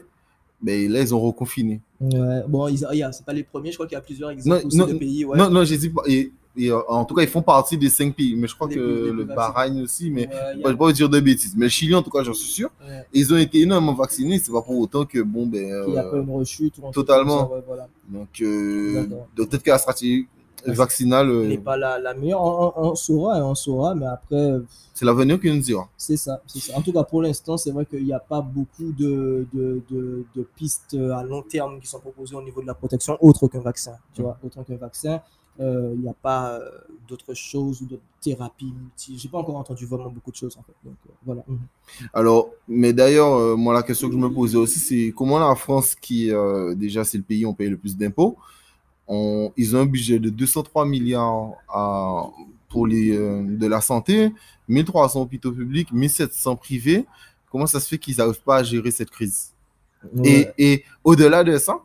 [0.61, 1.81] mais là, ils ont reconfiné.
[2.01, 4.67] Ouais, bon, ils- c'est pas les premiers, je crois qu'il y a plusieurs exemples Non,
[4.67, 5.25] aussi non, de pays.
[5.25, 5.37] Ouais.
[5.37, 8.15] Non, non, j'ai dit, et, et, euh, en tout cas, ils font partie des cinq
[8.15, 8.35] pays.
[8.35, 9.23] Mais je crois Les que le.
[9.25, 11.53] Bahreïn aussi, mais Ouais, je ne vais pas vous dire de bêtises.
[11.55, 12.69] Mais le Chili, en tout cas, j'en suis sûr.
[12.87, 13.05] ouais.
[13.13, 14.39] Ils ont été énormément vaccinés.
[14.39, 15.59] C'est pas pour autant que, bon, ben.
[15.87, 17.49] Il n'y a euh, pas une rechute ou totalement.
[17.49, 17.87] ça, ouais, voilà.
[18.07, 20.27] Donc, euh, donc peut-être que la stratégie
[20.73, 22.41] vaccinale, euh, n'est pas la, la meilleure.
[22.41, 24.53] On, on- on saura, et on saura, mais après,
[24.93, 25.87] c'est l'avenir qui nous dira.
[25.97, 26.75] c'est ça, ça.
[26.77, 30.25] En tout cas, pour l'instant, c'est vrai qu'il n'y a pas beaucoup de, de, de,
[30.35, 33.59] de pistes à long terme qui sont proposées au niveau de la protection, autre qu'un
[33.59, 33.95] vaccin.
[34.13, 35.21] Tu vois, autre qu'un vaccin,
[35.59, 36.69] euh, il n'y a pas euh,
[37.07, 39.17] d'autres choses ou d'autres thérapies multi.
[39.17, 40.73] J'ai pas encore entendu vraiment beaucoup de choses en fait.
[40.83, 41.43] Donc euh, voilà.
[41.47, 41.59] Mhm.
[42.13, 45.55] Alors, mais d'ailleurs, euh, moi, la question que je me posais aussi, c'est comment la
[45.55, 46.29] France, qui
[46.75, 48.37] déjà, c'est le pays où on paye le plus d'impôts,
[49.07, 52.27] on- ils ont un budget de 203 milliards à-
[52.69, 54.31] pour les, euh, de la santé,
[54.67, 57.05] 1300 hôpitaux publics, 1700 privés.
[57.51, 59.51] Comment ça se fait qu'ils n'arrivent pas à gérer cette crise?
[60.13, 60.53] Ouais.
[60.57, 61.79] Et, et au-delà de ça,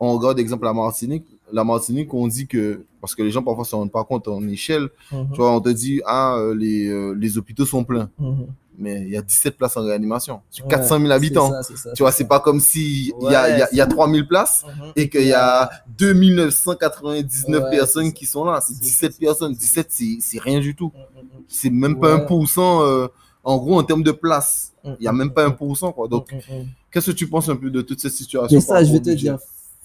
[0.00, 1.24] on regarde, exemple, la Martinique.
[1.52, 4.26] La Martinique, on dit que, parce que les gens parfois ne se rendent pas compte
[4.26, 5.28] en échelle, Mhm.
[5.32, 8.10] tu vois, on te dit, ah, euh, les, euh, les hôpitaux sont pleins.
[8.18, 8.46] Mhm.
[8.78, 11.50] Mais il y a 17 places en réanimation sur Ouais, 400 000 c'est habitants.
[11.62, 13.80] ça, ça, Tu vois, c'est pas comme si il y, a, il y, a, y
[13.80, 14.64] a Ouais, 3000 places
[14.96, 18.60] et qu'il y a 2999 Ouais, personnes qui sont là.
[18.66, 19.18] C'est C'est 17 ça.
[19.20, 19.52] personnes.
[19.54, 19.88] 17,
[20.20, 20.92] c'est rien du tout.
[20.94, 21.42] Mhm, mhm.
[21.48, 22.20] C'est même pas Ouais.
[22.22, 22.82] 1%.
[22.82, 23.08] euh,
[23.44, 25.92] en gros, en termes de place, il y a même pas 1%.
[25.92, 26.06] Quoi.
[26.08, 26.32] Donc,
[26.90, 29.10] qu'est-ce que tu penses un peu de toute cette situation Et ça, je vais te
[29.10, 29.36] dire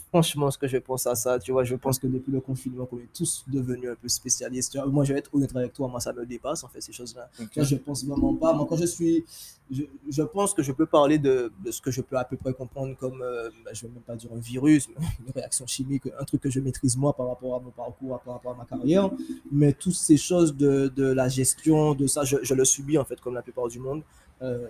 [0.10, 1.40] franchement ce que je pense à ça.
[1.40, 4.72] Tu vois, je pense que depuis le confinement, on est tous devenus un peu spécialistes.
[4.72, 6.82] Tu vois, moi, je vais être honnête avec toi, moi, ça me dépasse, en fait,
[6.82, 7.30] ces choses-là.
[7.42, 7.50] Ok.
[7.52, 8.54] Tu vois, je pense vraiment pas.
[8.54, 9.26] Moi, quand je suis.
[9.70, 12.38] Je, je pense que je peux parler de, de ce que je peux à peu
[12.38, 13.22] près comprendre comme.
[13.22, 16.42] euh, bah, je vais même pas dire un virus, mais une réaction chimique, un truc
[16.42, 19.12] que je maîtrise moi par rapport à mon parcours, par rapport à ma carrière.
[19.52, 23.04] Mais toutes ces choses de, de la gestion, de ça, je, je le subis, en
[23.06, 24.04] fait, comme la plupart du monde.
[24.42, 24.68] Euh,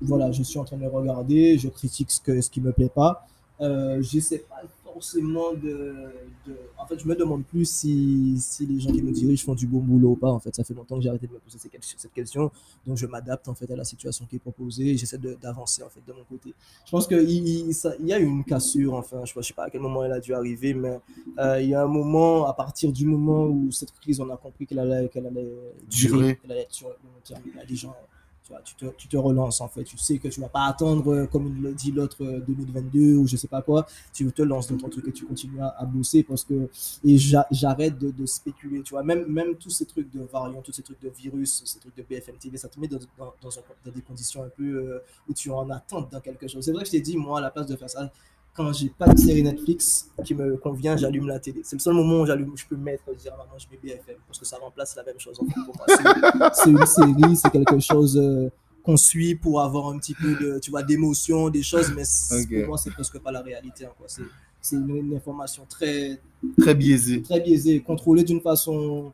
[0.00, 2.90] voilà, je suis en train de regarder, je critique ce, que, ce qui me plaît
[2.94, 3.26] pas.
[3.60, 6.08] Euh, j'essaie pas forcément de,
[6.46, 9.54] de, En fait, je me demande plus si, si les gens qui nous dirigent font
[9.54, 10.30] du bon boulot ou pas.
[10.30, 12.50] En fait, ça fait longtemps que j'ai arrêté de me poser ces- cette question.
[12.86, 15.88] Donc, je m'adapte en fait à la situation qui est proposée et j'essaie d'avancer en
[15.88, 16.54] fait de mon côté.
[16.84, 17.72] Je pense qu'il il,
[18.06, 18.94] y a eu une cassure.
[18.94, 20.98] Enfin, je ne sais pas à quel moment elle a dû arriver, mais
[21.38, 24.36] euh, il y a un moment, à partir du moment où cette crise, on a
[24.36, 25.48] compris qu'elle allait, qu'elle allait
[25.90, 26.18] Durer.
[26.18, 27.40] durer, qu'elle allait être sur le long terme.
[27.54, 27.94] Il y a des gens
[28.64, 29.84] tu, tu, te, relances en fait.
[29.84, 33.26] Tu sais que tu vas pas attendre, euh, comme le dit l'autre, euh, 2022 ou
[33.26, 33.86] je sais pas quoi.
[34.12, 36.68] Tu te lances dans ton truc et tu continues à, bosser parce que.
[37.04, 38.82] Et j'a- j'arrête de, spéculer.
[38.82, 41.78] Tu vois, même, même tous ces trucs de variants, tous ces trucs de virus, ces
[41.78, 45.48] trucs de BFM TV, ça te met dans des conditions un peu euh, où tu
[45.48, 46.64] es en attente dans quelque chose.
[46.64, 48.10] C'est vrai que je t'ai dit, moi, à la place de faire ça,
[48.56, 51.60] quand j'ai pas de série Netflix qui me convient, j'allume la télé.
[51.64, 54.16] C'est le seul moment où j'allume, je peux mettre, dire à maman, je mets BFM
[54.26, 56.52] parce que ça remplace la même chose en fait, pour moi.
[56.54, 58.48] C'est- une série, c'est quelque chose euh,
[58.82, 62.04] qu'on suit pour avoir un petit peu de, tu vois, d'émotion, des choses, mais
[62.60, 63.84] pour moi, c'est presque pas la réalité.
[63.84, 64.06] hein, quoi.
[64.08, 64.22] C'est
[64.60, 66.20] c'est une, une information très,
[66.58, 67.22] Très biaisé.
[67.22, 69.12] très biaisée, contrôlée d'une façon.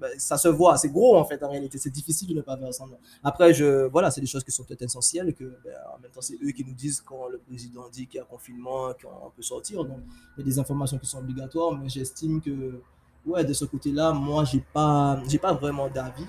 [0.00, 2.56] Ben, ça se voit, c'est gros en fait en réalité, c'est difficile de ne pas
[2.56, 2.98] faire semblant.
[3.22, 6.20] Après, je, voilà, c'est des choses qui sont peut-être essentielles que ben, en même temps,
[6.20, 9.42] c'est eux qui nous disent quand le président dit qu'il y a confinement, qu'on peut
[9.42, 9.84] sortir.
[9.84, 9.98] Donc,
[10.36, 12.80] il y a des informations qui sont obligatoires, mais j'estime que,
[13.26, 16.26] ouais, de ce côté-là, moi, j'ai pas, j'ai pas vraiment d'avis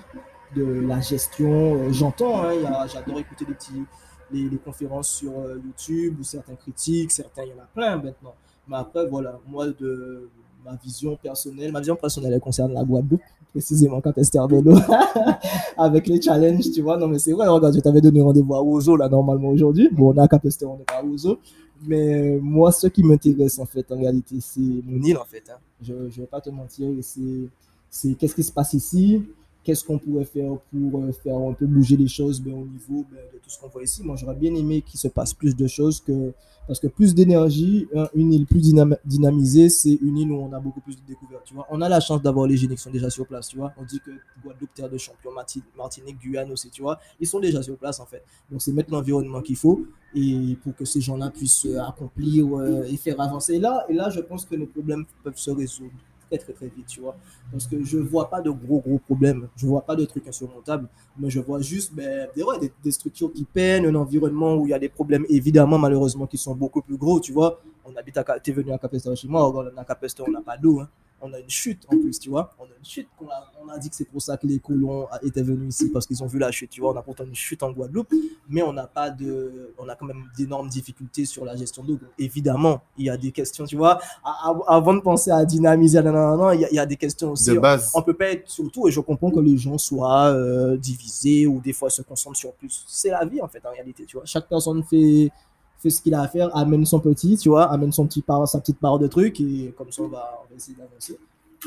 [0.54, 1.74] de la gestion.
[1.74, 3.84] Euh, J'entends, hein, j'adore écouter les petits,
[4.30, 7.96] les, les conférences sur euh, YouTube où certains critiquent, certains, il y en a plein
[7.96, 8.34] maintenant.
[8.68, 10.28] Mais après, voilà, moi, de
[10.64, 13.22] ma vision personnelle, ma vision personnelle, elle concerne la Guadeloupe,
[13.56, 14.76] précisément quand Esther Bello,
[15.78, 16.98] avec les challenges, tu vois.
[16.98, 19.88] Non, mais c'est vrai, regarde, je t'avais donné rendez-vous à Ozo, là, normalement, aujourd'hui.
[19.90, 21.38] Bon, on est à Cap-Esther, on n'est pas à Ozo.
[21.86, 25.42] Mais euh, moi, ce qui m'intéresse, en fait, en réalité, c'est mon île, en fait.
[25.50, 25.58] hein.
[25.82, 26.88] Je ne vais pas te mentir,
[27.90, 29.22] c'est qu'est-ce qui se passe ici,
[29.66, 33.04] qu'est-ce qu'on pourrait faire pour euh, faire un peu bouger les choses ben, au niveau
[33.10, 34.02] ben, de tout ce qu'on voit ici.
[34.04, 36.32] Moi, j'aurais bien aimé qu'il se passe plus de choses que
[36.68, 40.52] parce que plus d'énergie, hein, une île plus dynam- dynamisée, c'est une île où on
[40.52, 41.44] a beaucoup plus de découvertes.
[41.44, 43.48] Tu vois, on a la chance d'avoir les génies qui sont déjà sur place.
[43.48, 44.10] Tu vois, on dit que
[44.42, 46.70] Guadeloupe terre de champion, Marti- Martinique, Guyane aussi.
[46.70, 48.22] Tu vois, ils sont déjà sur place en fait.
[48.50, 52.82] Donc c'est mettre l'environnement qu'il faut et pour que ces gens-là puissent euh, accomplir euh,
[52.84, 53.54] et faire avancer.
[53.54, 55.92] Et là, et là, je pense que les problèmes peuvent se résoudre
[56.28, 57.16] très très très vite, tu vois.
[57.50, 60.88] Parce que je vois pas de gros gros problèmes, je vois pas de trucs insurmontables,
[61.18, 64.74] mais je vois juste ben, des, des, structures qui peinent, un environnement où il y
[64.74, 67.60] a des problèmes évidemment malheureusement qui sont beaucoup plus gros, tu vois.
[67.84, 70.40] On habite à t'es venu à Capestor chez moi, on est à Capestor, on n'a
[70.40, 70.88] pas d'eau, hein.
[71.20, 72.50] On a une chute en plus, tu vois.
[72.58, 73.08] On a une chute.
[73.20, 75.90] On a, on a dit que c'est pour ça que les colons étaient venus ici
[75.90, 76.92] parce qu'ils ont vu la chute, tu vois.
[76.92, 78.12] On a pourtant une chute en Guadeloupe,
[78.48, 81.98] mais on n'a pas de, on a quand même d'énormes difficultés sur la gestion d'eau.
[82.18, 83.98] Évidemment, il y a des questions, tu vois.
[84.68, 86.96] Avant de penser à dynamiser, non, non, non, il y, a- il y a des
[86.96, 87.50] questions aussi.
[87.52, 87.90] De base.
[87.94, 91.60] On peut pas être surtout, et je comprends que les gens soient euh, divisés ou
[91.60, 92.84] des fois se concentrent sur plus.
[92.86, 94.26] C'est la vie en fait, en réalité, tu vois.
[94.26, 95.30] Chaque personne fait,
[95.78, 98.46] fait ce qu'il a à faire, amène son petit, tu vois, amène son petit part,
[98.48, 101.18] sa petite part de trucs et comme ça on va, essayer d'avancer.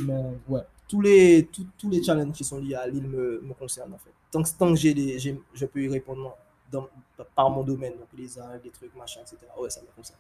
[0.02, 3.54] Mais ouais, tous les, tous, tous les challenges qui sont liés à l'île me, me
[3.54, 4.12] concernent en fait.
[4.32, 6.36] Tant que, tant que j'ai des, j'ai- je peux y répondre
[6.72, 6.88] dans,
[7.36, 9.38] par mon domaine, donc les algues, les trucs, machin, etc.
[9.60, 10.20] Ouais, ça me concerne.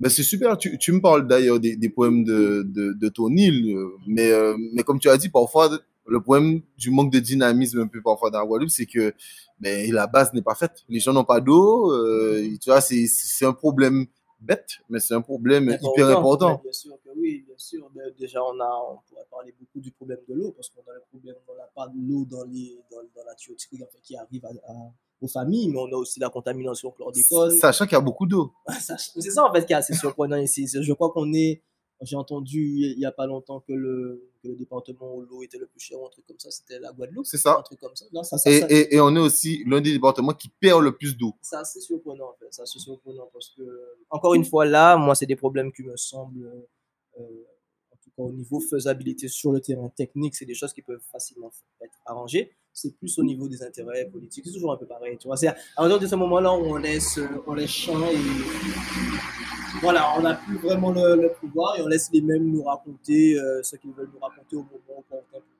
[0.00, 0.58] Ben, c'est super.
[0.58, 4.56] Tu, tu me parles d'ailleurs des, des problèmes de, de, de ton île, mais, euh,
[4.74, 5.70] mais comme tu as dit, parfois,
[6.06, 9.14] le problème du manque de dynamisme un peu parfois dans la Guadeloupe, c'est que
[9.60, 10.84] ben, la base n'est pas faite.
[10.88, 11.92] Les gens n'ont pas d'eau.
[11.92, 13.06] euh, tu vois, c'est,
[13.44, 14.06] un problème
[14.40, 16.60] bête, mais c'est un problème hyper important.
[16.62, 17.88] Bien sûr que oui, bien sûr.
[17.94, 20.94] Mais Déjà, on, a, on pourrait parler beaucoup du problème de l'eau, parce qu'on a
[20.94, 24.00] le problème, on n'a pas de l'eau dans, les, dans, dans la tuyauterie en fait,
[24.02, 27.56] qui arrive à, à- aux familles, mais on a aussi la contamination au chlordécone.
[27.56, 28.52] Sachant qu'il y a beaucoup d'eau.
[28.78, 30.68] C'est ça en fait qui est assez surprenant ici.
[30.68, 31.62] Je crois qu'on est.
[32.04, 32.60] J'ai entendu
[32.92, 35.80] il n'y a pas longtemps que le, que le département où l'eau était le plus
[35.80, 37.26] cher, ou un truc comme ça, c'était la Guadeloupe.
[37.26, 37.56] C'est ça.
[37.58, 38.04] Un truc comme ça.
[38.12, 40.82] Non, ça, ça, Et, ça- et, et on est aussi l'un des départements qui perd
[40.82, 41.34] le plus d'eau.
[41.40, 42.46] c'est assez surprenant en fait.
[42.50, 43.62] C'est surprenant parce que,
[44.10, 46.52] encore une fois, là, moi, c'est des problèmes qui me semblent,
[47.18, 47.22] euh,
[48.16, 51.50] au niveau faisabilité sur le terrain technique, c'est des choses qui peuvent facilement
[51.80, 52.52] être arrangées.
[52.72, 54.44] C'est plus au niveau des intérêts politiques.
[54.46, 55.36] C'est toujours un peu pareil, tu vois.
[55.36, 58.16] C'est à partir de ce moment-là où on laisse, euh, on laisse champ et
[59.80, 63.62] voilà, on n'a plus vraiment le, pouvoir et on laisse les mêmes nous raconter euh,
[63.62, 65.38] ce qu'ils veulent nous raconter au moment eux.
[65.38, 65.53] et,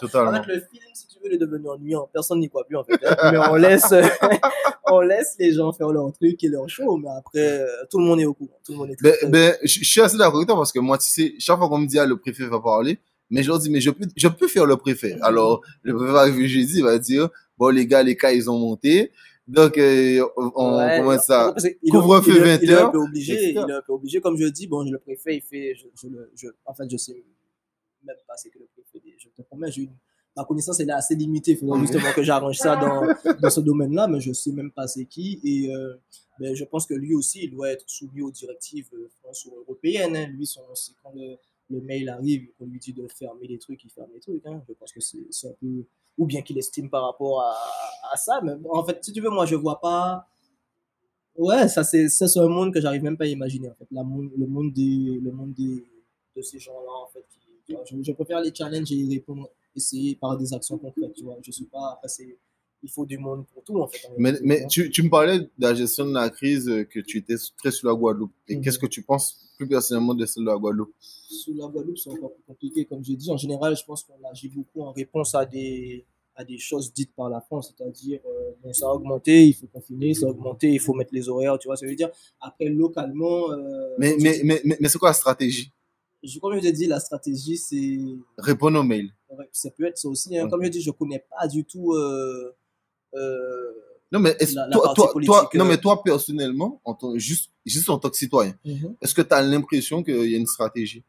[0.00, 0.24] tu vois.
[0.24, 0.42] En Totalement.
[0.44, 2.08] fait, le film, si tu veux, il est devenu ennuyant.
[2.12, 2.98] Personne n'y croit plus, en fait.
[3.06, 3.30] hein.
[3.32, 3.92] Mais on laisse,
[4.90, 6.96] on laisse les gens faire leur truc et leur show.
[6.96, 8.58] Mais après, euh, tout le monde est au courant.
[8.64, 10.78] Tout le monde est très, Ben, ben, je suis assez d'accord avec toi parce que
[10.78, 12.98] moi, tu sais, chaque fois qu'on me dit, ah, le préfet va parler,
[13.30, 15.16] mais je leur dis, mais je peux, je peux faire le préfet.
[15.22, 18.50] Alors, le préfet va arriver jeudi, il va dire, bon, les gars, les cas, ils
[18.50, 19.12] ont monté.
[19.46, 21.54] Donc, euh, on, Ouais, commence ça.
[21.90, 23.50] couvre-feu il est- Il est 20 un peu obligé.
[23.50, 24.20] Il est un peu obligé.
[24.20, 26.96] Comme je dis, bon, le préfet, il fait, je, je, le- je- en fait, je
[26.98, 27.24] sais
[28.04, 29.14] même pas c'est que le préfet dit.
[29.18, 29.68] Je te promets,
[30.36, 31.52] ma connaissance, elle est assez limitée.
[31.52, 33.06] Il faudrait justement que j'arrange ça dans,
[33.40, 35.40] dans ce domaine-là, mais je sais même pas c'est qui.
[35.44, 35.94] Et, euh,
[36.38, 39.56] ben, je pense que lui aussi, il doit être soumis aux directives euh, France ou
[39.58, 40.14] européennes.
[40.16, 40.26] hein.
[40.28, 40.60] Lui, son,
[41.02, 44.46] quand le, mail arrive, qu'on lui dit de fermer les trucs, il ferme les trucs.
[44.46, 44.62] hein.
[44.68, 45.84] Je pense que c'est un peu,
[46.16, 47.56] ou bien qu'il estime par rapport à,
[48.12, 48.40] à ça.
[48.42, 50.28] Mais en fait, si tu veux, moi, je vois pas.
[51.36, 53.86] Ouais, ça c'est un monde que j'arrive même pas à imaginer en fait.
[53.92, 55.84] La le monde des le monde des
[56.36, 57.24] de ces gens-là en fait.
[57.30, 57.37] qui-
[57.68, 61.14] tu vois, je, je préfère les challenges et y répondre, essayer par des actions concrètes.
[61.14, 62.08] Tu vois, je suis pas après
[62.82, 64.06] il faut du monde pour tout en fait.
[64.06, 67.00] en Mais, mais tu tu, me parlais de la gestion de la crise, euh, que
[67.00, 68.32] tu étais très sur la Guadeloupe.
[68.46, 68.62] Et Mhm.
[68.62, 70.94] qu'est-ce que tu penses plus personnellement de celle de la Guadeloupe?
[71.00, 72.84] sous la Guadeloupe, c'est encore plus compliqué.
[72.84, 76.04] Comme j'ai dit, en général, je pense qu'on agit beaucoup en réponse à des,
[76.36, 79.66] à des choses dites par la France, c'est-à-dire, euh, bon, ça a augmenté, il faut
[79.66, 82.66] confiner, ça a augmenté, il faut mettre les horaires, tu vois, ça veut dire, après,
[82.66, 85.72] localement, euh, Mais, mais, mais, mais, mais c'est quoi la stratégie?
[86.22, 87.98] Je, comme je t'ai dit, la stratégie, c'est,
[88.38, 89.12] Répondre aux mails.
[89.52, 90.48] ça peut être ça aussi, hein.
[90.48, 92.54] Comme je dis, je connais pas du tout, euh,
[93.14, 93.72] euh,
[94.10, 97.50] Non, mais est-ce- La- la toi, toi, non, euh, mais toi, personnellement, en tant, juste,
[97.66, 98.54] juste en tant que citoyen,
[99.00, 101.04] est-ce que tu as l'impression qu'il y a une stratégie?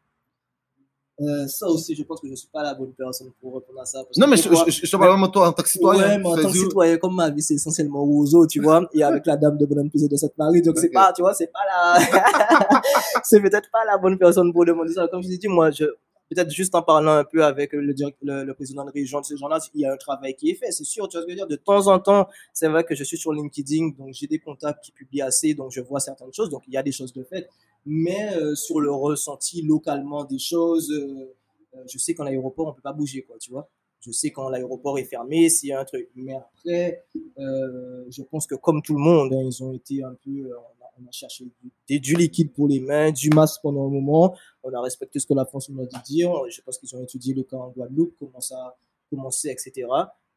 [1.20, 3.84] Euh, ça aussi, je pense que je suis pas la bonne personne pour répondre à
[3.84, 4.02] ça.
[4.02, 6.02] parce Non, mais je, je, je te parle vraiment toi en tant que citoyen.
[6.02, 9.02] Ouais, mais en tant que citoyen, comme ma vie, c'est essentiellement Roseau, tu vois, et
[9.02, 10.92] avec la dame de bonne de cette Marie, donc c'est Ok.
[10.94, 12.00] pas, tu vois, c'est pas la,
[13.22, 15.08] c'est peut-être pas la bonne personne pour demander ça.
[15.08, 15.84] Comme je dit, moi, je,
[16.30, 17.82] peut-être juste en parlant un peu avec le,
[18.22, 20.54] le, le président de région de ces gens-là, il y a un travail qui est
[20.54, 21.48] fait, c'est sûr, tu vois ce que je veux dire.
[21.48, 24.84] De temps en temps, c'est vrai que je suis sur LinkedIn, donc j'ai des contacts
[24.84, 27.24] qui publient assez, donc je vois certaines choses, donc il y a des choses de
[27.24, 27.48] fait.
[27.86, 31.34] Mais euh, sur le ressenti localement des choses, euh,
[31.74, 33.68] euh, je sais qu'en aéroport, on peut pas bouger, quoi, tu vois.
[34.00, 36.08] Je sais quand l'aéroport est fermé, a un truc.
[36.14, 37.04] Mais après,
[37.36, 40.50] je pense que comme tout le monde, hein, ils ont été un peu,
[40.98, 41.44] on, a, cherché
[41.86, 44.34] du, du liquide pour les mains, du masque pendant un moment.
[44.62, 46.32] On a respecté ce que la France nous a dit dire.
[46.48, 48.74] Je pense qu'ils ont étudié le cas en Guadeloupe, comment ça
[49.10, 49.86] commençait, etc.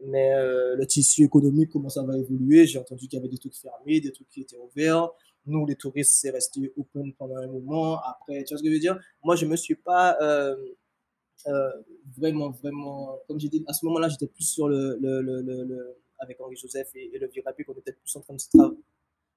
[0.01, 0.33] Mais
[0.75, 2.67] le tissu économique, comment ça va évoluer.
[2.67, 5.09] J'ai entendu qu'il y avait des trucs fermés, des trucs qui étaient ouverts.
[5.45, 7.99] Nous, les touristes, c'est resté open pendant un moment.
[8.01, 8.97] Après, tu vois ce que je veux dire?
[9.23, 10.55] Moi, je me suis pas euh,
[11.47, 11.69] euh,
[12.17, 16.39] vraiment, vraiment, comme j'ai dit, à ce moment-là, j'étais plus sur le, le, le, avec
[16.39, 18.47] Henri Joseph et, et le Virapé, qu'on était plus en train de se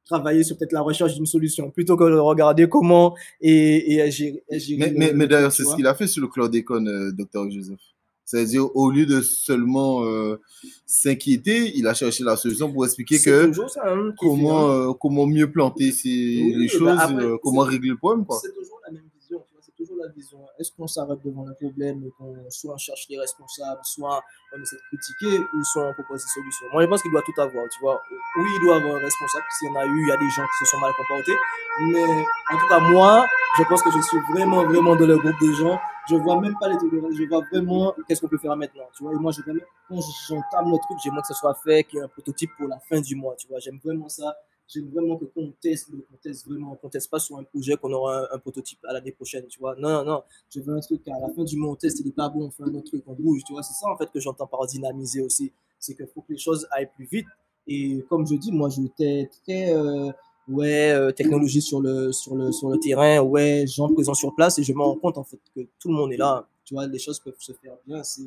[0.05, 4.37] travailler sur peut-être la recherche d'une solution, plutôt que de regarder comment et, et agir.
[4.51, 7.81] agir Mais, d'ailleurs, c'est ce qu'il a fait sur le chlordécone, euh, Dr Joseph.
[8.27, 10.41] C'est-à-dire, au lieu de seulement euh,
[10.85, 15.49] s'inquiéter, il a cherché la solution pour expliquer que ça, hein, comment, euh, comment mieux
[15.49, 18.27] planter ces, Oui, les bah choses, après, euh, comment régler le problème.
[18.43, 22.03] C'est toujours la même vision, c'est toujours la disons, est-ce qu'on s'arrête devant le problème
[22.05, 24.21] et qu'on soit on cherche les responsables, soit
[24.53, 26.67] on essaie de critiquer, ou soit on propose des solutions?
[26.73, 28.01] Moi, je pense qu'il doit tout avoir, tu vois.
[28.39, 30.31] Oui, il doit avoir un responsable, s'il y en a eu, il y a des
[30.31, 31.37] gens qui se sont mal comportés,
[31.79, 33.25] mais en tout cas, moi,
[33.57, 35.79] je pense que je suis vraiment, vraiment dans le groupe des gens.
[36.09, 39.03] Je vois même pas les trucs, je vois vraiment qu'est-ce qu'on peut faire maintenant, tu
[39.03, 39.13] vois.
[39.13, 42.01] Et moi, je vraiment, quand j'entame le truc, j'aimerais que ce soit fait, qu'il y
[42.01, 43.59] ait un prototype pour la fin du mois, tu vois.
[43.59, 44.37] J'aime vraiment ça
[44.69, 47.93] j'aime vraiment que qu'on teste, qu'on teste vraiment, qu'on teste pas sur un projet qu'on
[47.93, 49.77] aura un, prototype à l'année prochaine, tu vois.
[49.77, 50.23] Non, non, non.
[50.51, 52.47] Je veux un truc à la fin du mois, on teste, il est pas bon,
[52.47, 53.63] on fait un autre truc, on bouge, tu vois.
[53.63, 55.53] C'est ça, en fait, que j'entends par dynamiser aussi.
[55.79, 57.27] C'est qu'il faut que les choses aillent plus vite.
[57.67, 60.11] Et comme je dis, moi, j'étais très, euh,
[60.49, 64.59] ouais, euh, technologie sur le, sur le, sur le terrain, ouais, gens présents sur place
[64.59, 66.47] et je me rends compte, en fait, que tout le monde est là.
[66.65, 68.03] Tu vois, les choses peuvent se faire bien.
[68.03, 68.23] C'est,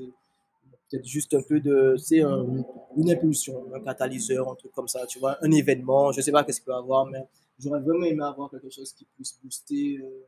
[0.89, 5.19] peut-être juste un peu de, c'est une impulsion, un catalyseur, un truc comme ça, tu
[5.19, 7.25] vois, un événement, je sais pas qu'est-ce qu'il peut avoir, mais
[7.59, 9.99] j'aurais vraiment aimé avoir quelque chose qui puisse booster.
[9.99, 10.25] Euh,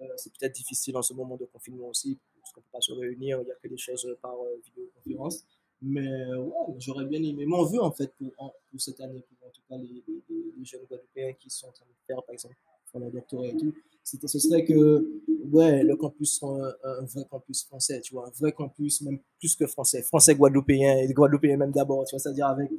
[0.00, 2.92] euh, c'est peut-être difficile en ce moment de confinement aussi, parce qu'on peut pas se
[2.92, 5.44] réunir, il y a que des choses par euh, vidéoconférence.
[5.86, 7.44] Mais ouais, j'aurais bien aimé.
[7.44, 10.84] Mon vœu, en fait, pour, pour cette année, pour en tout cas les, les, jeunes
[10.88, 12.56] Guadeloupéens qui sont en train de faire, par exemple,
[12.98, 18.00] leur doctorat et tout, ce serait que ouais, le campus soit un, vrai campus français,
[18.00, 22.04] tu vois, un vrai campus, même plus que français, français guadeloupéen, et guadeloupéen même d'abord,
[22.04, 22.70] tu vois, c'est-à-dire avec,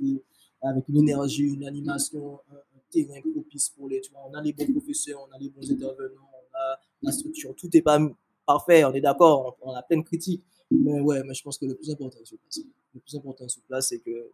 [0.62, 2.58] avec une énergie, une animation, un,
[2.92, 5.70] terrain propice pour les, tu vois, on a les bons professeurs, on a les bons
[5.70, 8.00] intervenants, on a la structure, tout n'est pas
[8.46, 11.66] parfait, on est d'accord, on, a plein de critiques, mais ouais, mais je pense que
[11.66, 12.60] le plus important sur place,
[12.94, 14.32] le plus important sur place, c'est que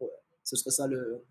[0.00, 0.10] ouais,
[0.44, 1.22] ce serait ça le,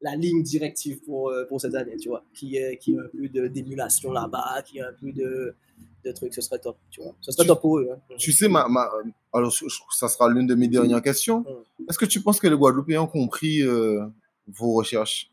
[0.00, 3.08] la ligne directive pour, euh, pour cette année, tu vois, qui est, qui a un
[3.08, 5.54] peu d'émulation là-bas, qui a un peu de,
[6.04, 7.14] de trucs, ce serait top, tu vois.
[7.20, 7.88] Ce serait top pour eux.
[7.92, 7.98] Hein.
[8.16, 8.90] Tu sais, ma, ma,
[9.32, 9.52] alors
[9.90, 11.40] ça sera l'une de mes dernières questions.
[11.40, 11.84] Mm.
[11.88, 14.06] Est-ce que tu penses que les Guadeloupéens ont compris euh,
[14.46, 15.30] vos recherches?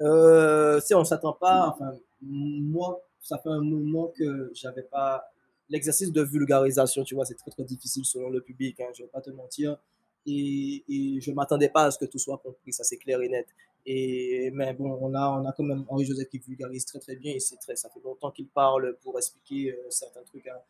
[0.00, 5.24] Euh, Si on s'attend pas, enfin, moi, ça fait un moment que j'avais pas
[5.70, 9.08] l'exercice de vulgarisation, tu vois, c'est très très difficile selon le public, hein, je vais
[9.08, 9.78] pas te mentir
[10.26, 13.46] et, je m'attendais pas à ce que tout soit compris, ça c'est clair et net.
[13.86, 17.16] Et, mais bon, on a, on a quand même Henri Joseph qui vulgarise très très
[17.16, 20.62] bien et c'est très, ça fait longtemps qu'il parle pour expliquer euh, certains trucs à,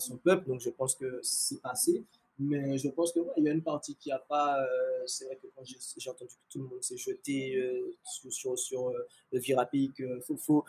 [0.00, 2.04] son peuple, donc je pense que c'est passé.
[2.38, 4.60] Mais je pense que ouais, y a une partie qui a pas.
[4.60, 8.32] Euh, c'est vrai que quand j'ai entendu que tout le monde s'est jeté euh, sur,
[8.32, 8.92] sur, sur
[9.30, 10.64] le Virapic, faut, faut,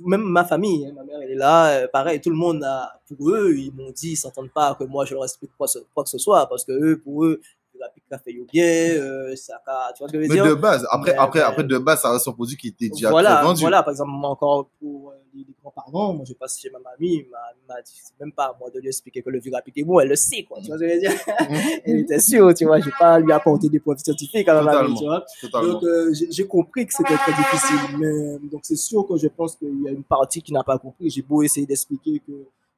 [0.00, 3.30] même ma famille, hein, ma mère elle est là, pareil, tout le monde a, pour
[3.30, 6.18] eux, ils m'ont dit, ils s'entendent pas que moi je leur explique quoi que ce
[6.18, 7.40] soit, parce que eux, pour eux,
[7.84, 9.60] la pique fait bien, euh, ça,
[9.96, 10.46] tu vois ce que je veux mais dire?
[10.46, 13.42] de base, après, après, après, de base, ça reste un produit qui était déjà voilà,
[13.42, 13.60] vendu.
[13.60, 17.26] Voilà, par exemple, encore pour euh, les, les grands-parents, moi, je passe chez ma mamie,
[17.68, 20.00] m'a dit, c'est même pas à moi de lui expliquer que le Virapic est bon,
[20.00, 21.12] elle le sait, quoi, tu vois ce que je veux dire?
[21.12, 21.80] Mhm.
[21.84, 24.94] elle était sûre, tu vois, j'ai pas lui apporter des preuves scientifiques à ma mamie,
[24.98, 25.24] tu vois.
[25.40, 25.72] Totalement.
[25.72, 29.56] Donc, euh, j'ai compris que c'était très difficile, mais, donc c'est sûr que je pense
[29.56, 31.10] qu'il y a une partie qui n'a pas compris.
[31.10, 32.32] J'ai beau essayer d'expliquer que,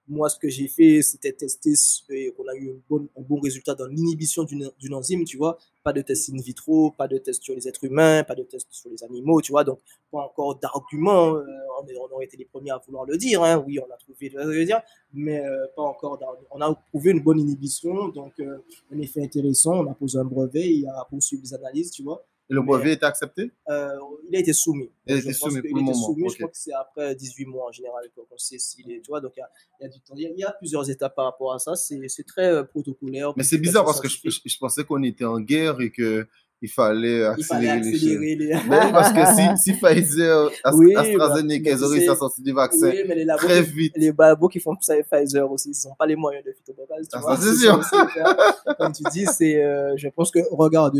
[0.08, 1.74] moi, ce que j'ai fait, c'était tester
[2.36, 5.58] qu'on a eu un bon, résultat dans l'inhibition d'une enzyme, tu vois.
[5.82, 8.66] Pas de test in vitro, pas de test sur les êtres humains, pas de test
[8.70, 9.64] sur les animaux, tu vois.
[9.64, 11.34] Donc, pas encore d'arguments.
[11.36, 11.44] Euh,
[11.80, 13.42] on, on, aurait été les premiers à vouloir le dire.
[13.42, 13.62] Hein.
[13.66, 14.80] Oui, on a trouvé le dire,
[15.12, 16.18] mais euh, pas encore
[16.50, 18.58] On a prouvé une bonne inhibition, donc euh,
[18.92, 19.84] un effet intéressant.
[19.84, 22.24] On a posé un brevet, il a poursuivi les analyses, tu vois.
[22.48, 23.50] Et le brevet est accepté?
[23.68, 23.90] euh,
[24.30, 24.90] Il a été soumis.
[25.06, 25.94] Il a été soumis pour le moment.
[25.94, 29.00] Soumis, Je crois que c'est après 18 mois en général qu'on sait s'il est.
[29.00, 30.14] Tu vois, donc il y, a, il y a, du temps.
[30.16, 31.74] Il y a, plusieurs étapes par rapport à ça.
[31.74, 33.32] C'est très euh, protocolaire.
[33.36, 36.26] Mais c'est bizarre parce que je, je, pensais qu'on était en guerre et que
[36.62, 38.54] il fallait accélérer, il fallait les, les...
[38.68, 43.14] Mais parce que si, si Pfizer, oui, AstraZeneca, ils auraient sorti des vaccins oui, mais
[43.14, 43.92] les très vite.
[43.96, 47.08] Les labos qui font ça, Pfizer aussi, ils n'ont pas les moyens de phytobabase.
[47.12, 47.80] Ah, c'est sûr.
[48.78, 50.96] Comme tu dis, c'est, euh, je pense que, regarde,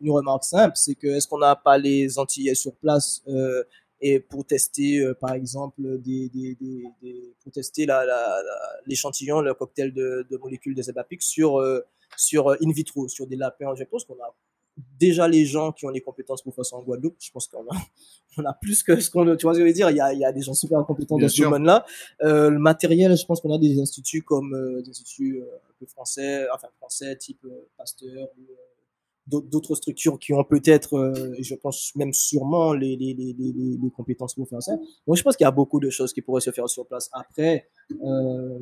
[0.00, 3.64] une, remarque simple, c'est que est-ce qu'on n'a pas les Antillais sur place euh,
[4.00, 7.86] et pour tester, euh, par exemple, des, des, des, des pour tester
[8.86, 11.80] l'échantillon, le cocktail de, de molécules des Zebapic sur euh,
[12.16, 13.74] sur in vitro, sur des lapins.
[13.74, 14.34] Je pense qu'on a
[14.98, 17.16] déjà les gens qui ont les compétences pour faire ça en Guadeloupe.
[17.20, 17.76] Je pense qu'on a,
[18.38, 19.90] on a plus que ce qu'on, tu vois ce que je veux dire.
[19.90, 21.44] Il y a, il y a des gens super compétents Bien dans sûr.
[21.44, 21.84] ce domaine-là.
[22.22, 25.74] Euh, le matériel, je pense qu'on a des instituts comme euh, des instituts euh, un
[25.78, 28.42] peu français, enfin français, type Pasteur ou
[29.26, 34.48] d'autres structures qui ont peut-être, euh, je pense même sûrement, les, les, les, compétences pour
[34.48, 34.76] faire ça.
[35.06, 37.08] Donc je pense qu'il y a beaucoup de choses qui pourraient se faire sur place.
[37.12, 37.68] Après,
[38.04, 38.58] euh,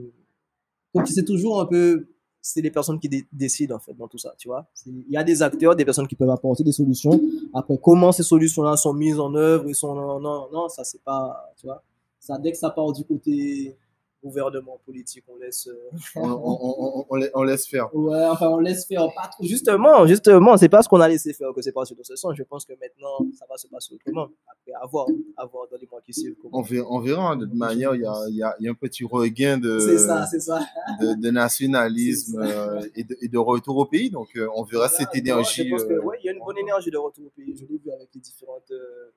[1.07, 2.07] c'est toujours un peu
[2.43, 4.67] c'est les personnes qui décident en fait dans tout ça, tu vois.
[4.87, 7.21] Il y a des acteurs, des personnes qui peuvent apporter des solutions.
[7.53, 11.03] Après, comment ces solutions-là sont mises en œuvre, ils sont non, non, non, ça c'est
[11.03, 11.83] pas, tu vois.
[12.19, 13.77] Ça dès que ça part du côté
[14.23, 17.95] gouvernement politique, on laisse, euh, on, on, on, on, laisse faire.
[17.95, 19.43] Ouais, enfin on laisse faire, pas trop.
[19.45, 22.35] Justement, justement, c'est pas ce qu'on a laissé faire que c'est passé dans ce sens.
[22.37, 24.29] Je pense que maintenant ça va se passer autrement.
[24.47, 25.07] après, à voir,
[25.37, 26.37] à voir dans les mois qui suivent.
[26.53, 27.37] On verra, on verra.
[27.37, 29.79] De toute manière, il y a, il y a- y a un petit regain de,
[29.79, 30.61] C'est ça, c'est ça.
[31.01, 32.51] de, de nationalisme ça.
[32.73, 34.11] euh, et, de, et de retour au pays.
[34.11, 35.73] Donc, euh, on verra Voilà, cette énergie.
[35.73, 37.55] euh, ouais, il y a une bonne énergie de retour au pays.
[37.57, 39.11] Je l'ai vu avec les différentes, euh,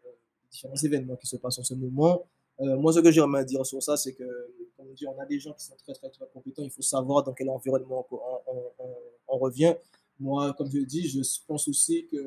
[0.52, 2.24] différents événements qui se passent en ce moment.
[2.62, 4.24] Euh, moi, ce que j'aimerais à dire sur ça, c'est que,
[4.84, 6.64] comme on dit, on a des gens qui sont très, très, très compétents.
[6.64, 8.16] Il faut savoir dans quel environnement on,
[8.48, 8.96] on- on-
[9.30, 9.76] on revient.
[10.20, 12.18] Moi, comme je le dis, je pense aussi que